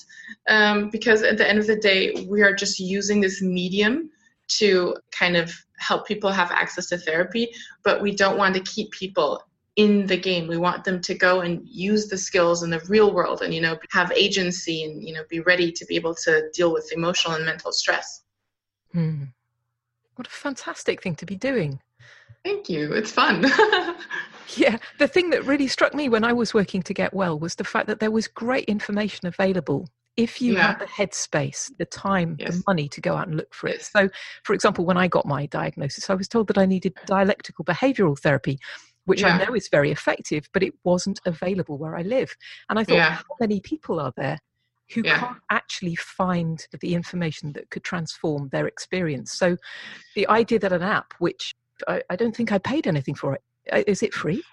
um, 0.50 0.90
because 0.90 1.22
at 1.22 1.38
the 1.38 1.48
end 1.48 1.60
of 1.60 1.68
the 1.68 1.78
day, 1.78 2.26
we 2.30 2.42
are 2.42 2.54
just 2.54 2.80
using 2.80 3.22
this 3.22 3.42
medium 3.42 4.10
to 4.50 4.96
kind 5.12 5.38
of 5.38 5.54
help 5.78 6.06
people 6.06 6.32
have 6.32 6.52
access 6.52 6.88
to 6.88 6.98
therapy, 6.98 7.50
but 7.84 8.02
we 8.02 8.14
don't 8.14 8.38
want 8.38 8.54
to 8.56 8.62
keep 8.62 8.92
people 8.92 9.42
in 9.80 10.06
the 10.08 10.18
game. 10.18 10.46
We 10.46 10.58
want 10.58 10.84
them 10.84 11.00
to 11.00 11.14
go 11.14 11.40
and 11.40 11.66
use 11.66 12.10
the 12.10 12.18
skills 12.18 12.64
in 12.64 12.70
the 12.70 12.82
real 12.90 13.14
world 13.14 13.42
and, 13.42 13.54
you 13.54 13.62
know, 13.62 13.80
have 13.92 14.12
agency 14.12 14.84
and, 14.84 15.02
you 15.02 15.14
know, 15.14 15.24
be 15.30 15.40
ready 15.40 15.72
to 15.72 15.86
be 15.86 15.96
able 15.96 16.16
to 16.16 16.50
deal 16.54 16.74
with 16.74 16.92
emotional 16.92 17.36
and 17.36 17.46
mental 17.46 17.72
stress. 17.72 18.24
Hmm. 18.92 19.24
What 20.16 20.28
a 20.28 20.32
fantastic 20.32 21.02
thing 21.02 21.16
to 21.16 21.26
be 21.26 21.38
doing. 21.38 21.80
Thank 22.44 22.68
you. 22.70 22.92
It's 22.92 23.14
fun. 23.14 23.44
yeah. 24.58 24.80
The 24.98 25.08
thing 25.08 25.30
that 25.30 25.46
really 25.46 25.68
struck 25.68 25.94
me 25.94 26.10
when 26.10 26.26
I 26.26 26.34
was 26.34 26.54
working 26.54 26.84
to 26.84 26.94
get 26.94 27.14
well 27.14 27.40
was 27.40 27.56
the 27.56 27.64
fact 27.64 27.88
that 27.88 28.02
there 28.02 28.12
was 28.12 28.28
great 28.28 28.66
information 28.66 29.28
available 29.28 29.88
if 30.18 30.42
you 30.42 30.56
yeah. 30.56 30.68
have 30.68 30.80
the 30.80 30.86
headspace, 30.86 31.72
the 31.78 31.86
time, 31.86 32.36
yes. 32.38 32.58
the 32.58 32.64
money 32.68 32.90
to 32.90 33.00
go 33.00 33.16
out 33.16 33.30
and 33.30 33.38
look 33.38 33.54
for 33.54 33.70
it. 33.70 33.82
So, 33.82 34.10
for 34.44 34.54
example, 34.54 34.84
when 34.84 34.98
I 34.98 35.08
got 35.08 35.26
my 35.26 35.46
diagnosis, 35.46 36.10
I 36.10 36.16
was 36.16 36.28
told 36.28 36.48
that 36.48 36.58
I 36.58 36.66
needed 36.66 36.94
dialectical 37.06 37.64
behavioral 37.64 38.20
therapy, 38.20 38.60
which 39.10 39.22
yeah. 39.22 39.40
I 39.42 39.46
know 39.46 39.56
is 39.56 39.68
very 39.70 39.92
effective, 39.92 40.48
but 40.54 40.62
it 40.62 40.74
wasn't 40.84 41.20
available 41.26 41.80
where 41.80 41.98
I 41.98 42.04
live. 42.04 42.36
And 42.70 42.78
I 42.78 42.84
thought, 42.84 42.96
yeah. 42.96 43.16
how 43.16 43.36
many 43.40 43.60
people 43.60 44.00
are 44.00 44.14
there 44.16 44.38
who 44.94 45.02
can't 45.02 45.38
actually 45.52 45.96
find 45.96 46.64
the 46.80 46.94
information 46.94 47.54
that 47.54 47.72
could 47.72 47.84
transform 47.84 48.50
their 48.52 48.68
experience? 48.68 49.34
So, 49.34 49.58
the 50.16 50.28
idea 50.28 50.60
that 50.60 50.72
an 50.72 50.84
app, 50.84 51.14
which 51.18 51.56
I, 51.88 52.04
I 52.12 52.16
don't 52.16 52.36
think 52.36 52.52
I 52.52 52.60
paid 52.60 52.86
anything 52.86 53.16
for 53.16 53.34
it, 53.34 53.42
uh, 53.72 53.82
it 53.88 54.14
free? 54.14 54.44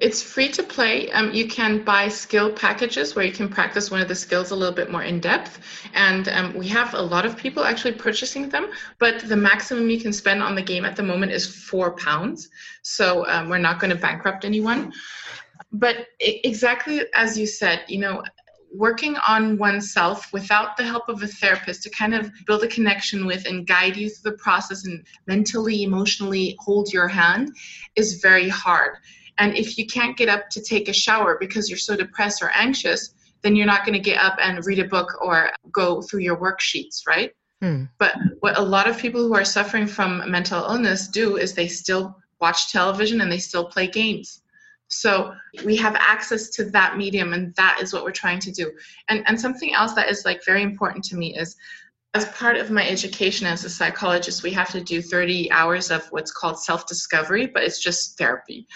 It's 0.00 0.22
free 0.22 0.48
to 0.52 0.62
play. 0.62 1.12
Um, 1.12 1.30
you 1.34 1.46
can 1.46 1.84
buy 1.84 2.08
skill 2.08 2.50
packages 2.50 3.14
where 3.14 3.24
you 3.24 3.32
can 3.32 3.50
practice 3.50 3.90
one 3.90 4.00
of 4.00 4.08
the 4.08 4.14
skills 4.14 4.50
a 4.50 4.56
little 4.56 4.74
bit 4.74 4.90
more 4.90 5.02
in 5.02 5.20
depth. 5.20 5.60
And 5.92 6.26
um, 6.28 6.54
we 6.54 6.68
have 6.68 6.94
a 6.94 7.02
lot 7.02 7.26
of 7.26 7.36
people 7.36 7.64
actually 7.64 7.92
purchasing 7.92 8.48
them, 8.48 8.70
but 8.98 9.20
the 9.20 9.36
maximum 9.36 9.90
you 9.90 10.00
can 10.00 10.14
spend 10.14 10.42
on 10.42 10.54
the 10.54 10.62
game 10.62 10.86
at 10.86 10.96
the 10.96 11.02
moment 11.02 11.32
is 11.32 11.46
four 11.46 11.96
pounds. 11.96 12.48
So 12.80 13.26
um, 13.26 13.50
we're 13.50 13.58
not 13.58 13.78
going 13.78 13.90
to 13.90 13.96
bankrupt 13.96 14.46
anyone. 14.46 14.90
But 15.70 16.06
exactly 16.18 17.02
as 17.14 17.38
you 17.38 17.46
said, 17.46 17.84
you 17.86 17.98
know, 17.98 18.24
working 18.72 19.16
on 19.28 19.58
oneself 19.58 20.32
without 20.32 20.78
the 20.78 20.84
help 20.84 21.10
of 21.10 21.22
a 21.22 21.26
therapist 21.26 21.82
to 21.82 21.90
kind 21.90 22.14
of 22.14 22.30
build 22.46 22.62
a 22.62 22.68
connection 22.68 23.26
with 23.26 23.44
and 23.46 23.66
guide 23.66 23.96
you 23.96 24.08
through 24.08 24.30
the 24.30 24.38
process 24.38 24.86
and 24.86 25.04
mentally, 25.26 25.82
emotionally 25.82 26.56
hold 26.58 26.90
your 26.90 27.08
hand 27.08 27.54
is 27.96 28.14
very 28.22 28.48
hard 28.48 28.96
and 29.40 29.56
if 29.56 29.78
you 29.78 29.86
can't 29.86 30.16
get 30.16 30.28
up 30.28 30.50
to 30.50 30.62
take 30.62 30.88
a 30.88 30.92
shower 30.92 31.38
because 31.40 31.68
you're 31.68 31.78
so 31.78 31.96
depressed 31.96 32.42
or 32.42 32.50
anxious, 32.50 33.14
then 33.42 33.56
you're 33.56 33.66
not 33.66 33.86
going 33.86 33.94
to 33.94 34.10
get 34.10 34.22
up 34.22 34.36
and 34.40 34.64
read 34.66 34.78
a 34.78 34.84
book 34.84 35.08
or 35.22 35.50
go 35.72 36.02
through 36.02 36.20
your 36.20 36.36
worksheets, 36.36 37.06
right? 37.06 37.32
Hmm. 37.62 37.84
But 37.98 38.14
what 38.40 38.58
a 38.58 38.62
lot 38.62 38.86
of 38.86 38.98
people 38.98 39.26
who 39.26 39.34
are 39.34 39.44
suffering 39.44 39.86
from 39.86 40.30
mental 40.30 40.62
illness 40.62 41.08
do 41.08 41.38
is 41.38 41.54
they 41.54 41.68
still 41.68 42.16
watch 42.40 42.70
television 42.70 43.22
and 43.22 43.32
they 43.32 43.38
still 43.38 43.64
play 43.64 43.86
games. 43.86 44.42
So 44.88 45.34
we 45.64 45.76
have 45.76 45.94
access 45.96 46.50
to 46.50 46.64
that 46.72 46.96
medium, 46.96 47.32
and 47.32 47.54
that 47.54 47.78
is 47.80 47.92
what 47.92 48.02
we're 48.04 48.10
trying 48.10 48.40
to 48.40 48.50
do. 48.50 48.72
And 49.08 49.22
and 49.26 49.40
something 49.40 49.72
else 49.72 49.94
that 49.94 50.10
is 50.10 50.24
like 50.24 50.44
very 50.44 50.62
important 50.62 51.04
to 51.04 51.16
me 51.16 51.36
is 51.38 51.56
as 52.12 52.24
part 52.26 52.56
of 52.56 52.70
my 52.70 52.86
education 52.88 53.46
as 53.46 53.64
a 53.64 53.70
psychologist, 53.70 54.42
we 54.42 54.50
have 54.50 54.70
to 54.70 54.80
do 54.80 55.00
30 55.00 55.50
hours 55.52 55.92
of 55.92 56.04
what's 56.10 56.32
called 56.32 56.58
self 56.58 56.86
discovery, 56.86 57.46
but 57.46 57.62
it's 57.62 57.80
just 57.80 58.18
therapy. 58.18 58.66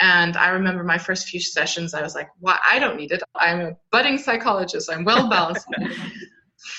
And 0.00 0.36
I 0.36 0.48
remember 0.48 0.82
my 0.82 0.98
first 0.98 1.28
few 1.28 1.40
sessions, 1.40 1.94
I 1.94 2.02
was 2.02 2.16
like, 2.16 2.28
well, 2.40 2.58
I 2.66 2.80
don't 2.80 2.96
need 2.96 3.12
it. 3.12 3.22
I'm 3.36 3.60
a 3.60 3.72
budding 3.92 4.18
psychologist, 4.18 4.90
I'm 4.90 5.04
well 5.04 5.28
balanced. 5.28 5.66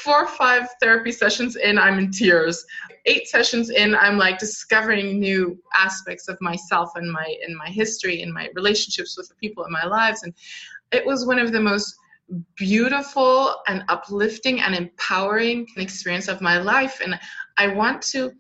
Four 0.03 0.25
or 0.25 0.27
five 0.27 0.67
therapy 0.79 1.11
sessions 1.11 1.55
in, 1.55 1.79
I'm 1.79 1.97
in 1.97 2.11
tears. 2.11 2.63
Eight 3.07 3.27
sessions 3.27 3.71
in, 3.71 3.95
I'm 3.95 4.17
like 4.17 4.37
discovering 4.37 5.19
new 5.19 5.57
aspects 5.75 6.27
of 6.27 6.37
myself 6.39 6.91
and 6.95 7.11
my 7.11 7.35
in 7.47 7.57
my 7.57 7.67
history 7.67 8.21
and 8.21 8.31
my 8.31 8.49
relationships 8.53 9.17
with 9.17 9.27
the 9.29 9.35
people 9.35 9.63
in 9.65 9.71
my 9.71 9.85
lives. 9.85 10.21
And 10.21 10.35
it 10.91 11.03
was 11.03 11.25
one 11.25 11.39
of 11.39 11.51
the 11.51 11.59
most 11.59 11.95
beautiful 12.55 13.55
and 13.67 13.83
uplifting 13.89 14.61
and 14.61 14.75
empowering 14.75 15.67
experience 15.77 16.27
of 16.27 16.41
my 16.41 16.57
life. 16.57 17.01
And 17.03 17.19
I 17.57 17.67
want 17.67 18.01
to 18.13 18.31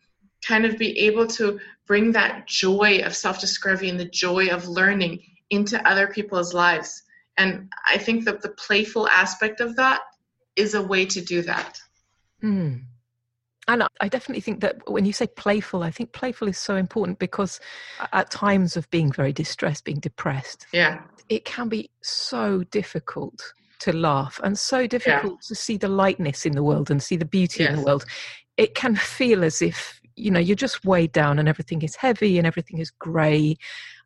kind 0.45 0.65
of 0.65 0.77
be 0.77 0.97
able 0.99 1.27
to 1.27 1.59
bring 1.87 2.11
that 2.13 2.47
joy 2.47 3.01
of 3.03 3.15
self 3.15 3.39
discovery 3.39 3.89
and 3.89 3.99
the 3.99 4.09
joy 4.09 4.47
of 4.47 4.67
learning 4.67 5.21
into 5.49 5.87
other 5.87 6.07
people's 6.07 6.53
lives. 6.53 7.03
And 7.37 7.69
I 7.87 7.97
think 7.97 8.25
that 8.25 8.41
the 8.41 8.49
playful 8.49 9.07
aspect 9.07 9.61
of 9.61 9.75
that 9.75 10.01
is 10.55 10.73
a 10.73 10.81
way 10.81 11.05
to 11.05 11.21
do 11.21 11.41
that. 11.43 11.79
Mm. 12.43 12.83
And 13.67 13.83
I 14.01 14.07
definitely 14.09 14.41
think 14.41 14.61
that 14.61 14.89
when 14.89 15.05
you 15.05 15.13
say 15.13 15.27
playful, 15.27 15.83
I 15.83 15.91
think 15.91 16.13
playful 16.13 16.47
is 16.47 16.57
so 16.57 16.75
important 16.75 17.19
because 17.19 17.59
at 18.11 18.31
times 18.31 18.75
of 18.75 18.89
being 18.89 19.11
very 19.11 19.31
distressed, 19.31 19.85
being 19.85 19.99
depressed, 19.99 20.65
yeah, 20.73 21.01
it 21.29 21.45
can 21.45 21.69
be 21.69 21.89
so 22.01 22.63
difficult 22.63 23.53
to 23.81 23.93
laugh 23.93 24.39
and 24.43 24.57
so 24.57 24.87
difficult 24.87 25.33
yeah. 25.33 25.47
to 25.47 25.55
see 25.55 25.77
the 25.77 25.87
lightness 25.87 26.45
in 26.45 26.53
the 26.53 26.63
world 26.63 26.89
and 26.89 27.01
see 27.01 27.15
the 27.15 27.25
beauty 27.25 27.63
yes. 27.63 27.69
in 27.69 27.75
the 27.77 27.85
world. 27.85 28.05
It 28.57 28.75
can 28.75 28.95
feel 28.95 29.43
as 29.43 29.61
if, 29.61 29.99
you 30.15 30.31
know, 30.31 30.39
you're 30.39 30.55
just 30.55 30.85
weighed 30.85 31.11
down 31.11 31.39
and 31.39 31.47
everything 31.47 31.81
is 31.81 31.95
heavy 31.95 32.37
and 32.37 32.47
everything 32.47 32.79
is 32.79 32.91
grey 32.91 33.57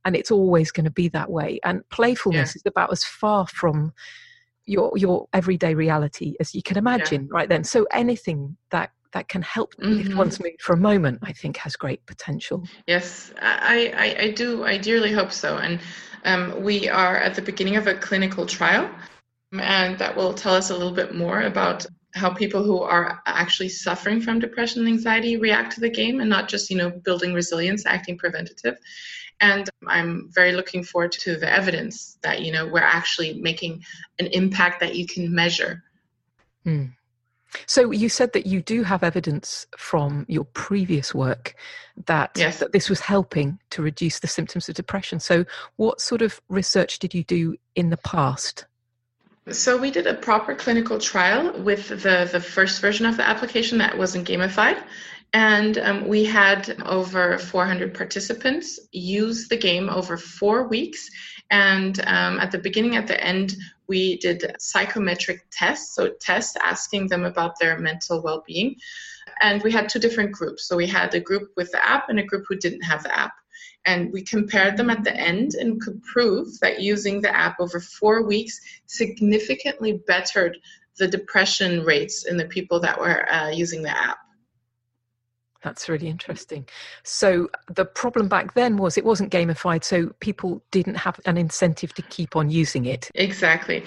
and 0.06 0.16
it's 0.16 0.32
always 0.32 0.72
going 0.72 0.86
to 0.86 0.92
be 0.92 1.08
that 1.10 1.30
way. 1.30 1.60
And 1.64 1.88
playfulness 1.90 2.56
yeah. 2.56 2.60
is 2.60 2.64
about 2.66 2.92
as 2.92 3.04
far 3.04 3.48
from 3.48 3.94
your 4.68 4.92
your 4.96 5.28
everyday 5.32 5.76
reality 5.76 6.34
as 6.40 6.56
you 6.56 6.64
can 6.64 6.76
imagine 6.76 7.22
yeah. 7.22 7.28
right 7.30 7.50
then 7.50 7.64
so 7.64 7.86
anything 7.92 8.58
that 8.72 8.90
that 9.16 9.30
can 9.30 9.42
help 9.42 9.74
mm-hmm. 9.76 9.94
lift 9.94 10.14
one's 10.14 10.40
mood 10.42 10.60
for 10.60 10.74
a 10.74 10.78
moment, 10.78 11.20
I 11.24 11.32
think 11.32 11.56
has 11.58 11.78
great 11.78 12.06
potential. 12.06 12.64
Yes, 12.86 13.34
I, 13.42 13.94
I, 13.96 14.24
I 14.26 14.32
do. 14.32 14.66
I 14.66 14.78
dearly 14.78 15.14
hope 15.14 15.32
so. 15.32 15.58
And 15.58 15.80
um, 16.26 16.62
we 16.62 16.90
are 16.90 17.16
at 17.16 17.34
the 17.34 17.42
beginning 17.42 17.78
of 17.78 17.88
a 17.88 17.96
clinical 17.96 18.46
trial, 18.46 18.90
and 19.60 19.98
that 19.98 20.16
will 20.16 20.34
tell 20.34 20.54
us 20.54 20.70
a 20.70 20.74
little 20.78 20.94
bit 20.94 21.16
more 21.16 21.42
about 21.42 21.86
how 22.14 22.30
people 22.30 22.64
who 22.64 22.82
are 22.82 23.22
actually 23.26 23.70
suffering 23.70 24.22
from 24.22 24.40
depression 24.40 24.82
and 24.82 24.88
anxiety 24.90 25.38
react 25.38 25.74
to 25.74 25.82
the 25.82 25.90
game 25.90 26.22
and 26.22 26.30
not 26.30 26.48
just 26.48 26.70
you 26.70 26.78
know 26.78 26.90
building 26.90 27.34
resilience 27.34 27.86
acting 27.86 28.18
preventative 28.18 28.78
and 29.42 29.70
i'm 29.88 30.30
very 30.34 30.54
looking 30.54 30.84
forward 30.84 31.12
to 31.12 31.36
the 31.36 31.52
evidence 31.52 32.18
that 32.24 32.42
you 32.42 32.52
know 32.52 32.66
we're 32.66 32.80
actually 32.80 33.34
making 33.42 33.84
an 34.20 34.28
impact 34.28 34.80
that 34.80 34.96
you 34.96 35.06
can 35.06 35.34
measure 35.34 35.84
mm. 36.66 36.90
So 37.68 37.92
you 37.92 38.10
said 38.10 38.34
that 38.34 38.46
you 38.46 38.62
do 38.62 38.84
have 38.84 39.04
evidence 39.04 39.66
from 39.78 40.26
your 40.28 40.46
previous 40.46 41.16
work 41.16 41.56
that, 42.06 42.32
yes. 42.36 42.60
that 42.60 42.72
this 42.72 42.90
was 42.90 43.00
helping 43.00 43.60
to 43.72 43.82
reduce 43.82 44.20
the 44.20 44.28
symptoms 44.28 44.68
of 44.68 44.76
depression. 44.76 45.20
So 45.20 45.46
what 45.78 46.02
sort 46.02 46.22
of 46.22 46.42
research 46.50 47.00
did 47.00 47.14
you 47.14 47.24
do 47.24 47.56
in 47.76 47.90
the 47.90 47.98
past? 47.98 48.66
So 49.52 49.78
we 49.78 49.92
did 49.92 50.08
a 50.08 50.16
proper 50.16 50.56
clinical 50.56 50.98
trial 50.98 51.62
with 51.62 51.90
the, 51.90 52.28
the 52.32 52.40
first 52.40 52.82
version 52.82 53.06
of 53.06 53.16
the 53.16 53.28
application 53.28 53.78
that 53.78 53.96
wasn't 53.96 54.28
gamified. 54.28 54.84
And 55.34 55.78
um, 55.78 56.08
we 56.08 56.26
had 56.26 56.82
over 56.84 57.38
400 57.38 57.94
participants 57.94 58.80
use 58.92 59.48
the 59.48 59.58
game 59.58 59.88
over 59.90 60.18
four 60.18 60.68
weeks. 60.68 61.10
And 61.52 62.00
um, 62.08 62.40
at 62.40 62.52
the 62.52 62.58
beginning, 62.58 62.96
at 62.96 63.06
the 63.06 63.24
end, 63.24 63.54
we 63.88 64.18
did 64.18 64.56
psychometric 64.58 65.42
tests, 65.52 65.94
so 65.94 66.14
tests 66.20 66.56
asking 66.64 67.08
them 67.08 67.24
about 67.24 67.60
their 67.60 67.78
mental 67.78 68.24
well 68.24 68.44
being. 68.48 68.78
And 69.42 69.62
we 69.62 69.72
had 69.72 69.90
two 69.90 70.00
different 70.00 70.32
groups. 70.32 70.68
So 70.68 70.76
we 70.76 70.88
had 70.88 71.14
a 71.14 71.20
group 71.20 71.52
with 71.56 71.72
the 71.72 71.86
app 71.86 72.10
and 72.10 72.18
a 72.18 72.24
group 72.24 72.46
who 72.50 72.56
didn't 72.56 72.82
have 72.82 73.04
the 73.04 73.16
app. 73.16 73.34
And 73.86 74.12
we 74.12 74.24
compared 74.24 74.78
them 74.78 74.90
at 74.90 75.04
the 75.04 75.16
end 75.16 75.54
and 75.54 75.82
could 75.82 76.02
prove 76.04 76.60
that 76.62 76.82
using 76.82 77.22
the 77.22 77.36
app 77.36 77.60
over 77.60 77.80
four 77.80 78.24
weeks 78.24 78.60
significantly 78.88 80.02
bettered 80.08 80.58
the 80.98 81.08
depression 81.08 81.84
rates 81.84 82.26
in 82.26 82.38
the 82.38 82.46
people 82.46 82.80
that 82.80 83.00
were 83.00 83.32
uh, 83.32 83.50
using 83.50 83.84
the 83.84 83.96
app. 83.96 84.18
That's 85.66 85.90
really 85.90 86.08
interesting. 86.08 86.68
So 87.04 87.50
the 87.74 87.86
problem 87.86 88.28
back 88.28 88.54
then 88.54 88.78
was 88.78 89.00
it 89.00 89.04
wasn't 89.04 89.32
gamified, 89.32 89.84
so 89.84 90.10
people 90.20 90.62
didn't 90.70 90.94
have 90.94 91.20
an 91.26 91.38
incentive 91.38 91.92
to 91.96 92.04
keep 92.04 92.36
on 92.36 92.52
using 92.52 92.86
it. 92.86 93.10
Exactly. 93.16 93.84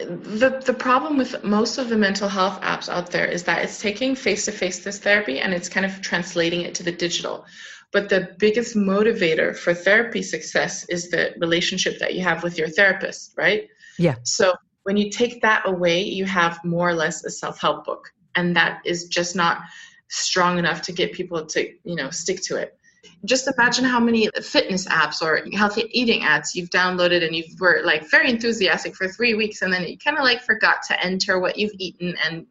The 0.00 0.60
the 0.66 0.74
problem 0.74 1.16
with 1.16 1.44
most 1.44 1.78
of 1.78 1.88
the 1.88 1.96
mental 1.96 2.28
health 2.28 2.60
apps 2.62 2.88
out 2.88 3.12
there 3.12 3.26
is 3.26 3.44
that 3.44 3.62
it's 3.62 3.80
taking 3.80 4.16
face-to-face 4.16 4.80
this 4.80 4.98
therapy 4.98 5.38
and 5.38 5.54
it's 5.54 5.68
kind 5.68 5.86
of 5.86 6.00
translating 6.00 6.62
it 6.62 6.74
to 6.74 6.82
the 6.82 6.92
digital. 6.92 7.46
But 7.92 8.08
the 8.08 8.36
biggest 8.38 8.76
motivator 8.76 9.56
for 9.56 9.74
therapy 9.74 10.22
success 10.22 10.84
is 10.88 11.10
the 11.10 11.34
relationship 11.38 11.98
that 11.98 12.14
you 12.14 12.22
have 12.22 12.42
with 12.42 12.56
your 12.56 12.68
therapist, 12.68 13.34
right? 13.36 13.68
Yeah. 13.98 14.14
So 14.22 14.54
when 14.84 14.96
you 14.96 15.10
take 15.10 15.42
that 15.42 15.68
away, 15.68 16.02
you 16.02 16.24
have 16.24 16.64
more 16.64 16.88
or 16.88 16.94
less 16.94 17.24
a 17.24 17.30
self-help 17.30 17.84
book. 17.84 18.12
And 18.36 18.54
that 18.54 18.80
is 18.84 19.06
just 19.06 19.34
not 19.34 19.62
strong 20.08 20.58
enough 20.58 20.82
to 20.82 20.92
get 20.92 21.12
people 21.12 21.46
to 21.46 21.68
you 21.84 21.94
know 21.94 22.10
stick 22.10 22.42
to 22.42 22.56
it 22.56 22.76
just 23.24 23.48
imagine 23.48 23.84
how 23.84 24.00
many 24.00 24.28
fitness 24.42 24.86
apps 24.88 25.22
or 25.22 25.46
healthy 25.56 25.88
eating 25.90 26.22
ads 26.24 26.54
you've 26.54 26.70
downloaded 26.70 27.24
and 27.24 27.34
you 27.34 27.44
were 27.58 27.80
like 27.84 28.10
very 28.10 28.28
enthusiastic 28.28 28.94
for 28.94 29.08
three 29.08 29.34
weeks 29.34 29.62
and 29.62 29.72
then 29.72 29.86
you 29.86 29.96
kind 29.96 30.18
of 30.18 30.24
like 30.24 30.42
forgot 30.42 30.78
to 30.88 31.04
enter 31.04 31.38
what 31.38 31.56
you've 31.58 31.72
eaten 31.78 32.14
and 32.24 32.46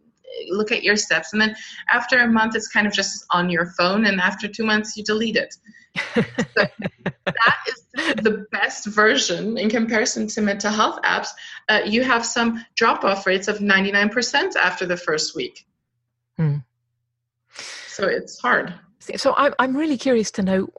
look 0.50 0.72
at 0.72 0.84
your 0.84 0.96
steps 0.96 1.34
and 1.34 1.42
then 1.42 1.56
after 1.92 2.20
a 2.20 2.28
month 2.28 2.56
it's 2.56 2.68
kind 2.68 2.88
of 2.88 2.94
just 2.94 3.26
on 3.32 3.50
your 3.50 3.68
phone 3.78 4.06
and 4.06 4.20
after 4.20 4.48
two 4.48 4.64
months 4.64 4.96
you 4.96 5.04
delete 5.04 5.36
it 5.36 5.56
so 6.16 6.22
that 7.26 7.56
is 7.68 7.84
the 8.24 8.46
best 8.52 8.86
version 8.88 9.58
in 9.58 9.70
comparison 9.70 10.28
to 10.28 10.42
mental 10.42 10.72
health 10.72 11.00
apps 11.04 11.30
uh, 11.70 11.82
you 11.86 12.04
have 12.04 12.26
some 12.26 12.64
drop 12.76 13.04
off 13.04 13.26
rates 13.26 13.48
of 13.48 13.58
99% 13.58 14.56
after 14.56 14.86
the 14.86 14.98
first 14.98 15.36
week 15.36 15.66
mm 16.40 16.64
so 18.00 18.08
it's 18.08 18.40
hard. 18.40 18.74
So 19.18 19.34
I'm 19.36 19.54
I'm 19.60 19.76
really 19.76 19.98
curious 19.98 20.32
to 20.32 20.42
know 20.42 20.70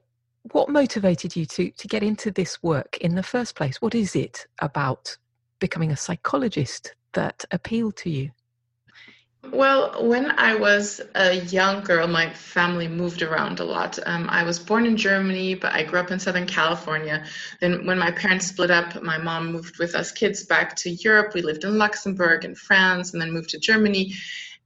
what 0.53 0.71
motivated 0.71 1.37
you 1.37 1.45
to 1.47 1.71
to 1.71 1.89
get 1.89 2.03
into 2.03 2.31
this 2.31 2.63
work 2.63 2.97
in 2.99 3.15
the 3.15 3.23
first 3.23 3.55
place. 3.57 3.83
What 3.83 3.95
is 3.95 4.17
it 4.17 4.47
about 4.61 5.19
becoming 5.59 5.91
a 5.91 5.97
psychologist 5.97 6.95
that 7.13 7.45
appealed 7.51 7.97
to 7.97 8.11
you? 8.11 8.31
Well, 9.43 10.07
when 10.07 10.33
I 10.33 10.55
was 10.55 11.01
a 11.15 11.41
young 11.47 11.83
girl, 11.83 12.07
my 12.07 12.31
family 12.31 12.87
moved 12.87 13.23
around 13.23 13.59
a 13.59 13.65
lot. 13.65 13.99
Um, 14.05 14.29
I 14.29 14.43
was 14.43 14.59
born 14.59 14.85
in 14.85 14.99
Germany, 14.99 15.55
but 15.55 15.73
I 15.73 15.83
grew 15.83 15.99
up 15.99 16.11
in 16.11 16.21
Southern 16.21 16.47
California. 16.47 17.25
Then, 17.61 17.87
when 17.87 17.99
my 17.99 18.11
parents 18.11 18.47
split 18.47 18.71
up, 18.71 19.03
my 19.03 19.17
mom 19.17 19.51
moved 19.51 19.79
with 19.79 19.95
us 19.95 20.13
kids 20.13 20.45
back 20.45 20.77
to 20.77 20.91
Europe. 20.91 21.33
We 21.33 21.41
lived 21.41 21.65
in 21.65 21.79
Luxembourg 21.79 22.45
and 22.45 22.57
France, 22.57 23.13
and 23.13 23.21
then 23.21 23.33
moved 23.33 23.49
to 23.51 23.59
Germany. 23.59 24.15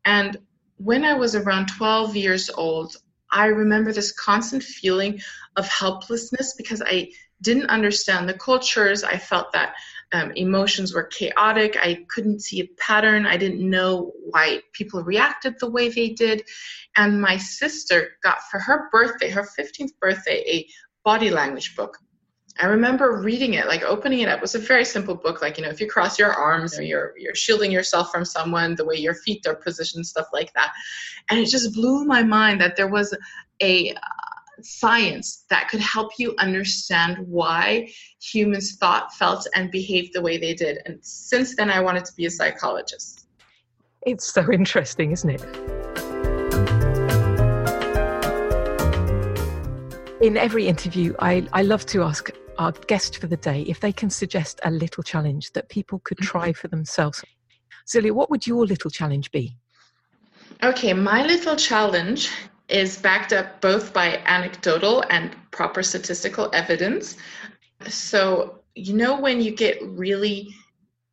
And 0.04 0.38
when 0.78 1.04
I 1.04 1.14
was 1.14 1.36
around 1.36 1.68
12 1.68 2.16
years 2.16 2.50
old, 2.50 2.96
I 3.30 3.46
remember 3.46 3.92
this 3.92 4.12
constant 4.12 4.62
feeling 4.62 5.20
of 5.56 5.68
helplessness 5.68 6.54
because 6.54 6.82
I 6.84 7.10
didn't 7.42 7.70
understand 7.70 8.28
the 8.28 8.34
cultures. 8.34 9.04
I 9.04 9.18
felt 9.18 9.52
that 9.52 9.74
um, 10.14 10.30
emotions 10.36 10.94
were 10.94 11.02
chaotic. 11.02 11.76
I 11.76 12.06
couldn't 12.08 12.40
see 12.40 12.60
a 12.60 12.68
pattern. 12.78 13.26
I 13.26 13.36
didn't 13.36 13.68
know 13.68 14.12
why 14.30 14.60
people 14.72 15.02
reacted 15.02 15.56
the 15.58 15.68
way 15.68 15.88
they 15.88 16.10
did. 16.10 16.44
And 16.94 17.20
my 17.20 17.36
sister 17.36 18.10
got 18.22 18.38
for 18.48 18.60
her 18.60 18.88
birthday, 18.92 19.28
her 19.28 19.42
15th 19.58 19.90
birthday, 20.00 20.44
a 20.46 20.68
body 21.04 21.30
language 21.30 21.74
book. 21.74 21.98
I 22.60 22.66
remember 22.66 23.20
reading 23.20 23.54
it, 23.54 23.66
like 23.66 23.82
opening 23.82 24.20
it 24.20 24.28
up. 24.28 24.38
It 24.38 24.42
was 24.42 24.54
a 24.54 24.60
very 24.60 24.84
simple 24.84 25.16
book, 25.16 25.42
like 25.42 25.58
you 25.58 25.64
know, 25.64 25.70
if 25.70 25.80
you 25.80 25.90
cross 25.90 26.16
your 26.20 26.32
arms, 26.32 26.78
you're 26.78 27.12
you're 27.18 27.34
shielding 27.34 27.72
yourself 27.72 28.12
from 28.12 28.24
someone, 28.24 28.76
the 28.76 28.84
way 28.84 28.94
your 28.94 29.14
feet 29.14 29.44
are 29.48 29.56
positioned, 29.56 30.06
stuff 30.06 30.28
like 30.32 30.52
that. 30.52 30.72
And 31.28 31.40
it 31.40 31.48
just 31.48 31.74
blew 31.74 32.04
my 32.04 32.22
mind 32.22 32.60
that 32.60 32.76
there 32.76 32.86
was 32.86 33.12
a 33.60 33.96
science 34.62 35.44
that 35.50 35.68
could 35.68 35.80
help 35.80 36.12
you 36.18 36.34
understand 36.38 37.18
why 37.26 37.88
humans 38.20 38.76
thought, 38.76 39.12
felt, 39.14 39.46
and 39.54 39.70
behaved 39.70 40.12
the 40.14 40.22
way 40.22 40.38
they 40.38 40.54
did. 40.54 40.78
And 40.86 40.98
since 41.04 41.56
then, 41.56 41.70
I 41.70 41.80
wanted 41.80 42.04
to 42.06 42.12
be 42.16 42.26
a 42.26 42.30
psychologist. 42.30 43.26
It's 44.06 44.32
so 44.32 44.52
interesting, 44.52 45.12
isn't 45.12 45.30
it? 45.30 45.42
In 50.20 50.36
every 50.36 50.68
interview, 50.68 51.14
I, 51.18 51.46
I 51.52 51.62
love 51.62 51.84
to 51.86 52.02
ask 52.02 52.30
our 52.58 52.72
guest 52.86 53.18
for 53.18 53.26
the 53.26 53.36
day 53.36 53.62
if 53.62 53.80
they 53.80 53.92
can 53.92 54.08
suggest 54.08 54.60
a 54.64 54.70
little 54.70 55.02
challenge 55.02 55.52
that 55.52 55.68
people 55.68 55.98
could 56.00 56.18
mm-hmm. 56.18 56.38
try 56.38 56.52
for 56.52 56.68
themselves. 56.68 57.24
Silja, 57.86 58.12
what 58.12 58.30
would 58.30 58.46
your 58.46 58.64
little 58.64 58.90
challenge 58.90 59.30
be? 59.30 59.56
Okay, 60.62 60.92
my 60.92 61.24
little 61.26 61.56
challenge 61.56 62.30
is 62.68 62.96
backed 62.96 63.32
up 63.32 63.60
both 63.60 63.92
by 63.92 64.20
anecdotal 64.26 65.04
and 65.10 65.34
proper 65.50 65.82
statistical 65.82 66.50
evidence. 66.52 67.16
So, 67.88 68.60
you 68.74 68.94
know, 68.94 69.20
when 69.20 69.40
you 69.40 69.54
get 69.54 69.82
really 69.82 70.54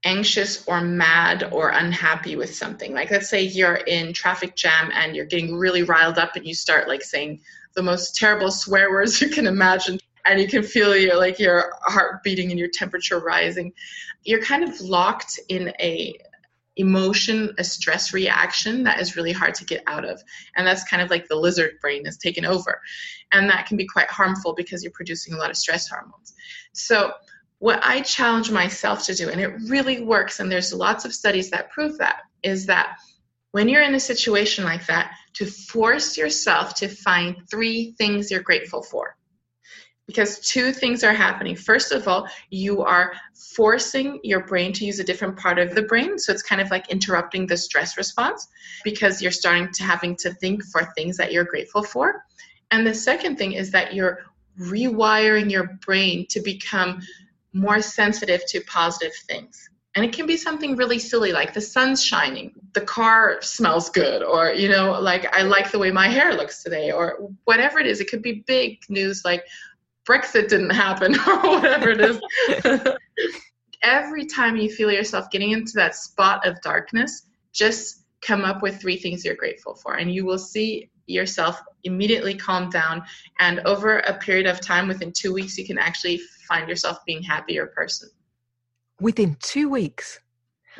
anxious 0.04 0.66
or 0.68 0.82
mad 0.82 1.50
or 1.52 1.70
unhappy 1.70 2.36
with 2.36 2.56
something, 2.56 2.94
like 2.94 3.12
let's 3.12 3.30
say 3.30 3.44
you're 3.44 3.76
in 3.76 4.14
traffic 4.14 4.56
jam 4.56 4.92
and 4.94 5.16
you're 5.16 5.26
getting 5.26 5.56
really 5.56 5.84
riled 5.84 6.18
up 6.18 6.36
and 6.36 6.46
you 6.46 6.56
start 6.56 6.88
like 6.88 7.04
saying 7.04 7.42
the 7.74 7.84
most 7.84 8.16
terrible 8.16 8.52
swear 8.52 8.90
words 8.90 9.22
you 9.22 9.30
can 9.30 9.48
imagine 9.48 10.00
and 10.26 10.40
you 10.40 10.48
can 10.48 10.64
feel 10.64 10.96
your 10.96 11.18
like 11.18 11.40
your 11.40 11.74
heart 11.84 12.24
beating 12.24 12.52
and 12.52 12.60
your 12.60 12.70
temperature 12.72 13.20
rising 13.20 13.74
you're 14.24 14.42
kind 14.42 14.64
of 14.64 14.80
locked 14.82 15.40
in 15.50 15.74
a 15.80 16.16
emotion 16.78 17.54
a 17.58 17.64
stress 17.64 18.14
reaction 18.14 18.84
that 18.84 19.00
is 19.00 19.16
really 19.16 19.32
hard 19.32 19.54
to 19.56 19.66
get 19.66 19.84
out 19.88 20.06
of. 20.06 20.22
And 20.56 20.66
that's 20.66 20.84
kind 20.86 21.02
of 21.02 21.10
like 21.10 21.28
the 21.28 21.36
lizard 21.36 21.74
brain 21.82 22.08
is 22.08 22.18
taken 22.18 22.46
over. 22.46 22.82
And 23.32 23.50
that 23.50 23.66
can 23.66 23.78
be 23.78 23.86
quite 23.86 24.10
harmful 24.10 24.54
because 24.54 24.84
you're 24.84 24.92
producing 24.94 25.34
a 25.34 25.38
lot 25.38 25.50
of 25.50 25.58
stress 25.58 25.88
hormones. 25.88 26.34
So 26.74 27.12
what 27.62 27.80
i 27.84 28.02
challenge 28.02 28.50
myself 28.50 29.06
to 29.06 29.14
do 29.14 29.30
and 29.30 29.40
it 29.40 29.54
really 29.68 30.04
works 30.04 30.40
and 30.40 30.52
there's 30.52 30.74
lots 30.74 31.06
of 31.06 31.14
studies 31.14 31.52
that 31.52 31.70
prove 31.70 31.96
that 32.00 32.22
is 32.42 32.66
that 32.66 32.98
when 33.52 33.70
you're 33.70 33.84
in 33.84 33.94
a 33.94 34.00
situation 34.00 34.64
like 34.64 34.84
that 34.88 35.12
to 35.34 35.46
force 35.46 36.18
yourself 36.18 36.74
to 36.74 36.88
find 36.88 37.38
three 37.52 37.94
things 38.00 38.32
you're 38.32 38.42
grateful 38.42 38.82
for 38.82 39.16
because 40.12 40.40
two 40.40 40.74
things 40.74 41.06
are 41.06 41.14
happening. 41.14 41.56
First 41.56 41.94
of 41.94 42.06
all, 42.06 42.28
you 42.50 42.82
are 42.82 43.14
forcing 43.56 44.20
your 44.24 44.46
brain 44.46 44.74
to 44.74 44.86
use 44.86 45.00
a 45.00 45.06
different 45.06 45.38
part 45.38 45.58
of 45.58 45.74
the 45.74 45.84
brain. 45.84 46.20
So 46.20 46.34
it's 46.34 46.44
kind 46.44 46.60
of 46.60 46.70
like 46.70 46.90
interrupting 46.90 47.48
the 47.48 47.56
stress 47.56 47.96
response 47.96 48.50
because 48.84 49.22
you're 49.22 49.32
starting 49.32 49.72
to 49.72 49.84
having 49.84 50.18
to 50.18 50.34
think 50.34 50.66
for 50.66 50.84
things 50.96 51.16
that 51.16 51.32
you're 51.32 51.46
grateful 51.46 51.82
for. 51.82 52.26
And 52.72 52.86
the 52.86 52.94
second 52.94 53.38
thing 53.38 53.54
is 53.54 53.72
that 53.72 53.94
you're 53.94 54.26
rewiring 54.60 55.50
your 55.50 55.80
brain 55.86 56.26
to 56.32 56.42
become 56.42 57.02
more 57.54 57.82
sensitive 57.82 58.42
to 58.50 58.60
positive 58.62 59.14
things. 59.28 59.70
And 59.96 60.06
it 60.06 60.14
can 60.14 60.26
be 60.26 60.38
something 60.38 60.78
really 60.78 61.00
silly 61.00 61.34
like 61.34 61.54
the 61.54 61.60
sun's 61.60 62.04
shining, 62.04 62.54
the 62.74 62.82
car 62.82 63.42
smells 63.42 63.90
good, 63.90 64.24
or, 64.24 64.52
you 64.52 64.70
know, 64.70 64.98
like 65.00 65.26
I 65.36 65.42
like 65.42 65.70
the 65.70 65.80
way 65.80 65.92
my 65.92 66.08
hair 66.08 66.34
looks 66.34 66.64
today, 66.64 66.92
or 66.92 67.30
whatever 67.44 67.78
it 67.80 67.88
is. 67.88 68.00
It 68.00 68.10
could 68.10 68.22
be 68.22 68.44
big 68.48 68.80
news 68.88 69.24
like, 69.26 69.44
Brexit 70.12 70.50
didn't 70.50 70.72
happen 70.72 71.16
or 71.28 71.38
whatever 71.38 71.90
it 71.92 72.02
is. 72.02 72.20
Every 73.84 74.26
time 74.26 74.58
you 74.58 74.70
feel 74.70 74.92
yourself 74.92 75.32
getting 75.32 75.52
into 75.52 75.72
that 75.76 75.96
spot 75.96 76.46
of 76.46 76.62
darkness, 76.62 77.28
just 77.54 78.04
come 78.22 78.44
up 78.44 78.62
with 78.62 78.80
three 78.80 78.98
things 78.98 79.24
you're 79.24 79.36
grateful 79.36 79.74
for, 79.74 79.96
and 79.96 80.14
you 80.14 80.26
will 80.26 80.38
see 80.38 80.90
yourself 81.08 81.62
immediately 81.84 82.36
calm 82.36 82.70
down. 82.70 83.04
And 83.40 83.62
over 83.62 84.00
a 84.00 84.14
period 84.14 84.48
of 84.48 84.60
time, 84.60 84.88
within 84.88 85.12
two 85.12 85.34
weeks, 85.34 85.58
you 85.58 85.66
can 85.66 85.78
actually 85.78 86.22
find 86.48 86.68
yourself 86.68 87.00
being 87.06 87.24
happier 87.24 87.68
person. 87.68 88.10
Within 89.00 89.38
two 89.42 89.70
weeks? 89.70 90.20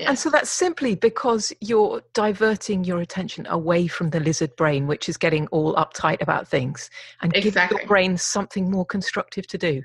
And 0.08 0.18
so 0.18 0.30
that's 0.30 0.50
simply 0.50 0.96
because 0.96 1.54
you're 1.62 2.02
diverting 2.14 2.84
your 2.84 3.02
attention 3.02 3.46
away 3.48 3.88
from 3.88 4.10
the 4.10 4.20
lizard 4.20 4.56
brain, 4.56 4.88
which 4.88 5.10
is 5.10 5.18
getting 5.18 5.48
all 5.48 5.76
uptight 5.76 6.22
about 6.22 6.48
things, 6.48 6.90
and 7.22 7.36
exactly. 7.36 7.78
give 7.78 7.82
your 7.82 7.88
brain 7.88 8.18
something 8.18 8.70
more 8.70 8.86
constructive 8.86 9.48
to 9.48 9.58
do. 9.58 9.84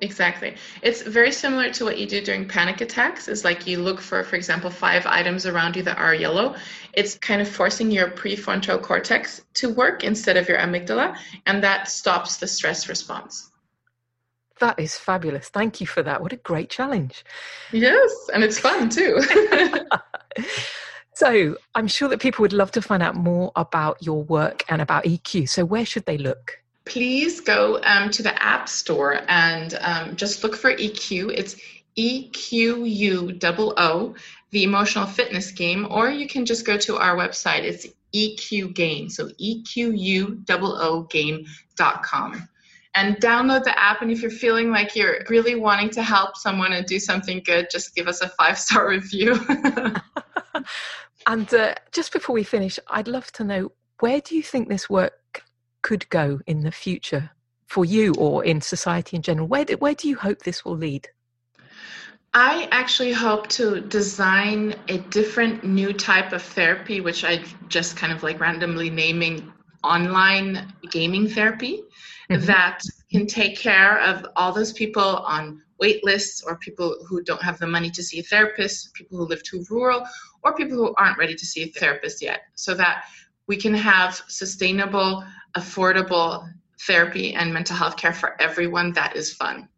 Exactly. 0.00 0.54
It's 0.82 1.02
very 1.02 1.32
similar 1.32 1.70
to 1.72 1.84
what 1.84 1.98
you 1.98 2.06
do 2.06 2.20
during 2.20 2.46
panic 2.46 2.80
attacks. 2.80 3.26
Is 3.26 3.44
like 3.44 3.66
you 3.66 3.78
look 3.80 4.00
for, 4.00 4.22
for 4.22 4.36
example, 4.36 4.70
five 4.70 5.06
items 5.06 5.44
around 5.44 5.74
you 5.74 5.82
that 5.82 5.98
are 5.98 6.14
yellow. 6.14 6.54
It's 6.92 7.16
kind 7.16 7.40
of 7.42 7.48
forcing 7.48 7.90
your 7.90 8.10
prefrontal 8.10 8.80
cortex 8.80 9.44
to 9.54 9.68
work 9.70 10.04
instead 10.04 10.36
of 10.36 10.48
your 10.48 10.58
amygdala, 10.58 11.16
and 11.46 11.62
that 11.64 11.88
stops 11.88 12.36
the 12.36 12.46
stress 12.46 12.88
response. 12.88 13.50
That 14.60 14.78
is 14.78 14.96
fabulous. 14.98 15.48
Thank 15.48 15.80
you 15.80 15.86
for 15.86 16.02
that. 16.02 16.20
What 16.20 16.32
a 16.32 16.36
great 16.36 16.70
challenge. 16.70 17.24
Yes, 17.72 18.12
and 18.32 18.42
it's 18.42 18.58
fun 18.58 18.88
too. 18.88 19.20
so, 21.14 21.56
I'm 21.74 21.88
sure 21.88 22.08
that 22.08 22.20
people 22.20 22.42
would 22.42 22.52
love 22.52 22.70
to 22.72 22.82
find 22.82 23.02
out 23.02 23.14
more 23.14 23.52
about 23.56 24.02
your 24.02 24.22
work 24.24 24.64
and 24.68 24.82
about 24.82 25.04
eQuoo. 25.04 25.48
So, 25.48 25.64
where 25.64 25.84
should 25.84 26.06
they 26.06 26.18
look? 26.18 26.60
Please 26.84 27.40
go 27.40 27.80
um, 27.82 28.10
to 28.10 28.22
the 28.22 28.42
App 28.42 28.68
Store 28.68 29.20
and 29.28 29.78
um, 29.80 30.16
just 30.16 30.42
look 30.42 30.56
for 30.56 30.72
eQuoo. 30.74 31.32
It's 31.36 31.56
E 31.96 32.28
Q 32.30 32.84
U 32.84 33.38
O 33.42 33.74
O, 33.76 34.14
the 34.50 34.64
emotional 34.64 35.06
fitness 35.06 35.50
game, 35.50 35.86
or 35.90 36.10
you 36.10 36.26
can 36.26 36.46
just 36.46 36.64
go 36.64 36.78
to 36.78 36.96
our 36.96 37.16
website. 37.16 37.62
It's 37.62 37.86
EQ 38.14 38.74
Game, 38.74 39.08
so 39.10 39.30
E 39.36 39.62
Q 39.62 39.92
U 39.92 40.42
O 40.48 40.76
O 40.80 41.02
game.com 41.02 42.48
and 42.94 43.16
download 43.16 43.64
the 43.64 43.78
app. 43.78 44.02
And 44.02 44.10
if 44.10 44.22
you're 44.22 44.30
feeling 44.30 44.70
like 44.70 44.96
you're 44.96 45.18
really 45.28 45.54
wanting 45.54 45.90
to 45.90 46.02
help 46.02 46.36
someone 46.36 46.72
and 46.72 46.86
do 46.86 46.98
something 46.98 47.42
good, 47.44 47.68
just 47.70 47.94
give 47.94 48.08
us 48.08 48.20
a 48.20 48.28
five 48.30 48.58
star 48.58 48.88
review. 48.90 49.38
and 51.26 51.52
uh, 51.54 51.74
just 51.92 52.12
before 52.12 52.34
we 52.34 52.42
finish, 52.42 52.78
I'd 52.88 53.08
love 53.08 53.30
to 53.32 53.44
know 53.44 53.72
where 54.00 54.20
do 54.20 54.36
you 54.36 54.42
think 54.42 54.68
this 54.68 54.88
work 54.88 55.42
could 55.82 56.08
go 56.10 56.40
in 56.46 56.62
the 56.62 56.72
future 56.72 57.30
for 57.66 57.84
you 57.84 58.14
or 58.18 58.44
in 58.44 58.60
society 58.60 59.16
in 59.16 59.22
general? 59.22 59.46
Where 59.46 59.64
do, 59.64 59.76
where 59.76 59.94
do 59.94 60.08
you 60.08 60.16
hope 60.16 60.42
this 60.42 60.64
will 60.64 60.76
lead? 60.76 61.08
I 62.34 62.68
actually 62.70 63.12
hope 63.12 63.48
to 63.48 63.80
design 63.80 64.74
a 64.88 64.98
different 64.98 65.64
new 65.64 65.92
type 65.92 66.32
of 66.32 66.42
therapy, 66.42 67.00
which 67.00 67.24
I 67.24 67.42
just 67.68 67.96
kind 67.96 68.12
of 68.12 68.22
like 68.22 68.38
randomly 68.38 68.90
naming 68.90 69.52
online 69.84 70.72
gaming 70.90 71.28
therapy 71.28 71.82
mm-hmm. 72.30 72.44
that 72.46 72.80
can 73.10 73.26
take 73.26 73.56
care 73.56 74.00
of 74.00 74.26
all 74.36 74.52
those 74.52 74.72
people 74.72 75.02
on 75.02 75.62
wait 75.80 76.04
lists 76.04 76.42
or 76.42 76.56
people 76.58 76.96
who 77.06 77.22
don't 77.22 77.42
have 77.42 77.58
the 77.58 77.66
money 77.66 77.90
to 77.90 78.02
see 78.02 78.18
a 78.18 78.22
therapist, 78.22 78.92
people 78.94 79.16
who 79.16 79.26
live 79.26 79.42
too 79.42 79.64
rural, 79.70 80.02
or 80.42 80.54
people 80.54 80.76
who 80.76 80.94
aren't 80.98 81.18
ready 81.18 81.34
to 81.34 81.46
see 81.46 81.62
a 81.62 81.68
therapist 81.68 82.20
yet, 82.20 82.40
so 82.54 82.74
that 82.74 83.04
we 83.46 83.56
can 83.56 83.74
have 83.74 84.20
sustainable, 84.28 85.24
affordable 85.56 86.48
therapy 86.82 87.34
and 87.34 87.52
mental 87.52 87.76
health 87.76 87.96
care 87.96 88.12
for 88.12 88.40
everyone 88.40 88.92
that 88.92 89.16
is 89.16 89.32
fun. 89.32 89.68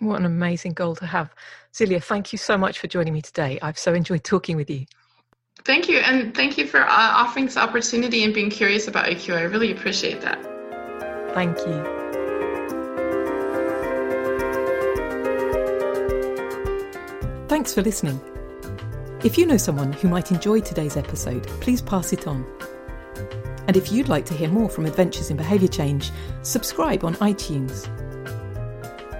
What 0.00 0.20
an 0.20 0.26
amazing 0.26 0.72
goal 0.72 0.96
to 0.96 1.06
have. 1.06 1.34
Silja, 1.72 2.02
thank 2.02 2.32
you 2.32 2.38
so 2.38 2.58
much 2.58 2.78
for 2.78 2.88
joining 2.88 3.14
me 3.14 3.22
today. 3.22 3.58
I've 3.62 3.78
so 3.78 3.94
enjoyed 3.94 4.24
talking 4.24 4.56
with 4.56 4.68
you. 4.68 4.86
Thank 5.64 5.88
you. 5.88 5.98
And 5.98 6.34
thank 6.34 6.58
you 6.58 6.66
for 6.66 6.80
uh, 6.80 6.86
offering 6.88 7.46
this 7.46 7.56
opportunity 7.56 8.22
and 8.22 8.34
being 8.34 8.50
curious 8.50 8.86
about 8.86 9.06
eQuoo. 9.06 9.36
I 9.36 9.42
really 9.42 9.72
appreciate 9.72 10.20
that. 10.20 10.42
Thank 11.32 11.56
you. 11.58 11.94
Thanks 17.48 17.72
for 17.72 17.82
listening. 17.82 18.20
If 19.24 19.38
you 19.38 19.46
know 19.46 19.56
someone 19.56 19.92
who 19.94 20.08
might 20.08 20.30
enjoy 20.30 20.60
today's 20.60 20.98
episode, 20.98 21.46
please 21.62 21.80
pass 21.80 22.12
it 22.12 22.26
on. 22.26 22.44
And 23.66 23.74
if 23.74 23.90
you'd 23.90 24.08
like 24.08 24.26
to 24.26 24.34
hear 24.34 24.50
more 24.50 24.68
from 24.68 24.84
Adventures 24.84 25.30
in 25.30 25.38
Behaviour 25.38 25.68
Change, 25.68 26.10
subscribe 26.42 27.04
on 27.04 27.14
iTunes. 27.16 27.88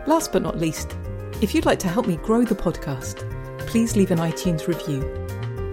Last 0.06 0.30
but 0.30 0.42
not 0.42 0.58
least, 0.58 0.94
if 1.40 1.54
you'd 1.54 1.64
like 1.64 1.78
to 1.78 1.88
help 1.88 2.06
me 2.06 2.16
grow 2.16 2.44
the 2.44 2.54
podcast, 2.54 3.26
please 3.60 3.96
leave 3.96 4.10
an 4.10 4.18
iTunes 4.18 4.66
review. 4.66 5.23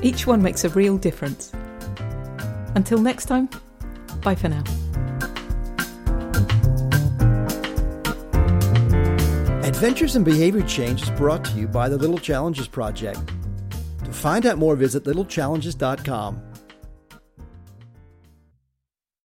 Each 0.01 0.25
one 0.25 0.41
makes 0.41 0.63
a 0.63 0.69
real 0.69 0.97
difference. 0.97 1.51
Until 2.75 2.99
next 2.99 3.25
time, 3.25 3.49
bye 4.21 4.35
for 4.35 4.49
now. 4.49 4.63
Adventures 9.63 10.15
in 10.15 10.23
Behavior 10.23 10.61
Change 10.61 11.03
is 11.03 11.09
brought 11.11 11.43
to 11.45 11.57
you 11.57 11.67
by 11.67 11.89
the 11.89 11.97
Little 11.97 12.17
Challenges 12.17 12.67
Project. 12.67 13.19
To 14.03 14.11
find 14.11 14.45
out 14.45 14.57
more, 14.57 14.75
visit 14.75 15.03
littlechallenges.com. 15.05 16.50